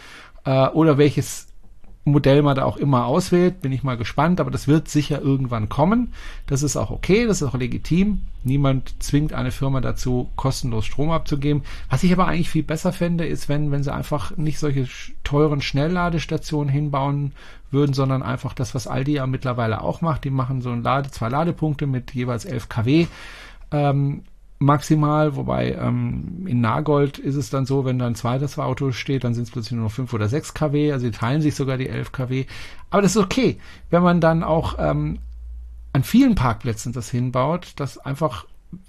[0.46, 1.49] Äh, oder welches
[2.12, 5.70] Modell man da auch immer auswählt, bin ich mal gespannt, aber das wird sicher irgendwann
[5.70, 6.14] kommen.
[6.48, 8.22] Das ist auch okay, das ist auch legitim.
[8.44, 11.64] Niemand zwingt eine Firma dazu, kostenlos Strom abzugeben.
[11.90, 14.88] Was ich aber eigentlich viel besser fände, ist, wenn, wenn sie einfach nicht solche
[15.24, 17.34] teuren Schnellladestationen hinbauen
[17.72, 20.24] würden, sondern einfach das, was Aldi ja mittlerweile auch macht.
[20.24, 23.08] Die machen so ein Lade, zwei Ladepunkte mit jeweils 11 kW.
[23.72, 24.24] Ähm,
[24.60, 29.24] maximal, wobei ähm, in Nagold ist es dann so, wenn da ein zweites Auto steht,
[29.24, 31.78] dann sind es plötzlich nur noch 5 oder 6 kW, also die teilen sich sogar
[31.78, 32.46] die 11 kW.
[32.90, 33.58] Aber das ist okay,
[33.90, 35.20] wenn man dann auch ähm,
[35.94, 38.46] an vielen Parkplätzen das hinbaut, dass einfach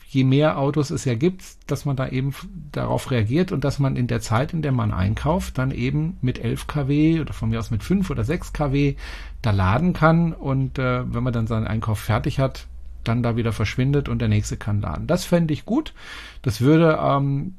[0.09, 2.35] je mehr Autos es ja gibt, dass man da eben
[2.73, 6.39] darauf reagiert und dass man in der Zeit, in der man einkauft, dann eben mit
[6.41, 8.97] 11 kW oder von mir aus mit 5 oder 6 kW
[9.41, 12.67] da laden kann und äh, wenn man dann seinen Einkauf fertig hat,
[13.05, 15.07] dann da wieder verschwindet und der nächste kann laden.
[15.07, 15.95] Das fände ich gut.
[16.43, 17.55] Das würde ähm,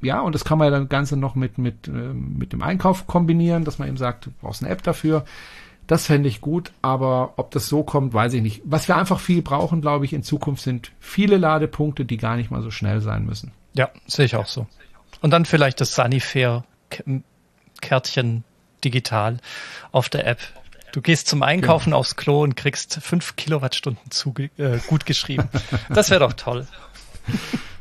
[0.00, 3.06] ja, und das kann man ja dann Ganze noch mit, mit, äh, mit dem Einkauf
[3.06, 5.24] kombinieren, dass man eben sagt, du brauchst eine App dafür.
[5.88, 8.60] Das fände ich gut, aber ob das so kommt, weiß ich nicht.
[8.64, 12.50] Was wir einfach viel brauchen, glaube ich, in Zukunft sind viele Ladepunkte, die gar nicht
[12.50, 13.52] mal so schnell sein müssen.
[13.72, 14.66] Ja, sehe ich auch so.
[15.22, 18.44] Und dann vielleicht das Sanifair-Kärtchen
[18.84, 19.38] digital
[19.90, 20.40] auf der App.
[20.98, 21.98] Du gehst zum Einkaufen genau.
[21.98, 25.48] aufs Klo und kriegst fünf Kilowattstunden zu, äh, gut geschrieben.
[25.88, 26.66] Das wäre doch toll.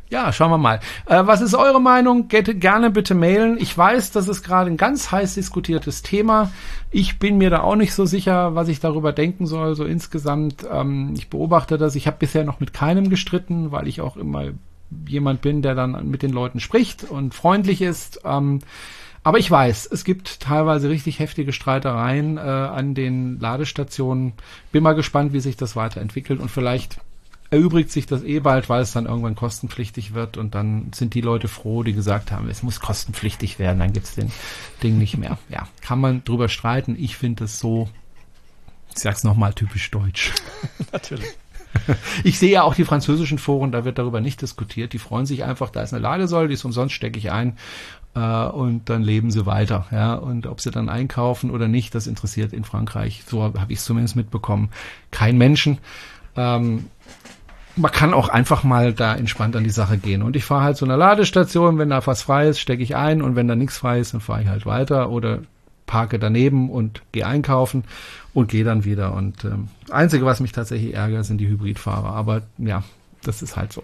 [0.10, 0.80] Ja, schauen wir mal.
[1.06, 2.30] Äh, was ist eure Meinung?
[2.30, 3.58] Geht gerne bitte mailen.
[3.60, 6.50] Ich weiß, das ist gerade ein ganz heiß diskutiertes Thema.
[6.92, 9.76] Ich bin mir da auch nicht so sicher, was ich darüber denken soll.
[9.76, 11.96] So insgesamt, ähm, ich beobachte das.
[11.96, 14.46] Ich habe bisher noch mit keinem gestritten, weil ich auch immer
[15.06, 18.22] jemand bin, der dann mit den Leuten spricht und freundlich ist.
[18.24, 18.60] Ähm,
[19.28, 24.32] aber ich weiß, es gibt teilweise richtig heftige Streitereien äh, an den Ladestationen.
[24.72, 27.02] Bin mal gespannt, wie sich das weiterentwickelt und vielleicht
[27.50, 31.20] erübrigt sich das eh bald, weil es dann irgendwann kostenpflichtig wird und dann sind die
[31.20, 34.32] Leute froh, die gesagt haben, es muss kostenpflichtig werden, dann gibt's den
[34.82, 35.38] Ding nicht mehr.
[35.50, 36.96] Ja, kann man drüber streiten.
[36.98, 37.90] Ich finde es so,
[38.96, 40.32] ich sag's nochmal, typisch deutsch.
[40.94, 41.28] Natürlich.
[42.24, 44.94] Ich sehe ja auch die französischen Foren, da wird darüber nicht diskutiert.
[44.94, 47.58] Die freuen sich einfach, da ist eine Ladesäule, die ist umsonst, stecke ich ein
[48.20, 49.86] und dann leben sie weiter.
[49.92, 53.80] Ja, und ob sie dann einkaufen oder nicht, das interessiert in Frankreich, so habe ich
[53.80, 54.70] es zumindest mitbekommen,
[55.12, 55.80] kein Menschen.
[56.36, 56.86] Ähm,
[57.76, 60.24] man kann auch einfach mal da entspannt an die Sache gehen.
[60.24, 63.22] Und ich fahre halt zu einer Ladestation, wenn da was frei ist, stecke ich ein
[63.22, 65.42] und wenn da nichts frei ist, dann fahre ich halt weiter oder
[65.86, 67.84] parke daneben und gehe einkaufen
[68.34, 69.14] und gehe dann wieder.
[69.14, 72.10] Und ähm, Einzige, was mich tatsächlich ärgert, sind die Hybridfahrer.
[72.10, 72.84] Aber ja,
[73.24, 73.84] das ist halt so.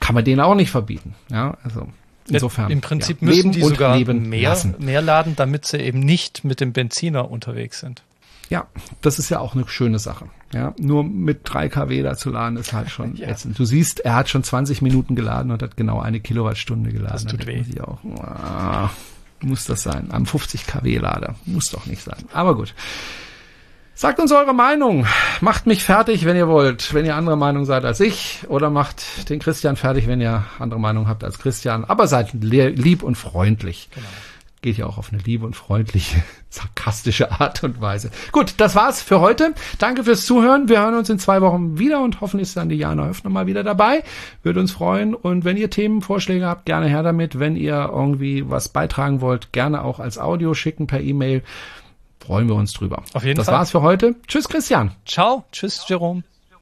[0.00, 1.14] Kann man denen auch nicht verbieten.
[1.30, 1.88] Ja, also
[2.30, 2.70] insofern.
[2.70, 6.72] Im Prinzip ja, müssen die sogar mehr, mehr laden, damit sie eben nicht mit dem
[6.72, 8.02] Benziner unterwegs sind.
[8.50, 8.66] Ja,
[9.02, 10.26] das ist ja auch eine schöne Sache.
[10.54, 13.28] Ja, nur mit 3 kW da zu laden ist halt schon ja.
[13.28, 13.58] ätzend.
[13.58, 17.12] Du siehst, er hat schon 20 Minuten geladen und hat genau eine Kilowattstunde geladen.
[17.12, 17.62] Das tut weh.
[17.80, 18.90] Auch, ah,
[19.40, 20.08] muss das sein?
[20.10, 21.34] Am 50 kW Lader.
[21.44, 22.24] Muss doch nicht sein.
[22.32, 22.74] Aber gut.
[23.98, 25.08] Sagt uns eure Meinung.
[25.40, 26.94] Macht mich fertig, wenn ihr wollt.
[26.94, 28.44] Wenn ihr andere Meinung seid als ich.
[28.46, 31.84] Oder macht den Christian fertig, wenn ihr andere Meinung habt als Christian.
[31.84, 33.88] Aber seid lieb und freundlich.
[33.92, 34.06] Genau.
[34.62, 38.12] geht ja auch auf eine liebe und freundliche, sarkastische Art und Weise.
[38.30, 39.52] Gut, das war's für heute.
[39.80, 40.68] Danke fürs Zuhören.
[40.68, 43.48] Wir hören uns in zwei Wochen wieder und hoffentlich ist dann die Jana Höfner mal
[43.48, 44.04] wieder dabei.
[44.44, 45.12] Würde uns freuen.
[45.12, 47.40] Und wenn ihr Themenvorschläge habt, gerne her damit.
[47.40, 51.42] Wenn ihr irgendwie was beitragen wollt, gerne auch als Audio schicken per E-Mail.
[52.20, 53.02] Freuen wir uns drüber.
[53.14, 53.54] Auf jeden das Fall.
[53.54, 54.16] Das war's für heute.
[54.26, 54.92] Tschüss, Christian.
[55.06, 55.44] Ciao.
[55.52, 56.22] Tschüss, Jerome.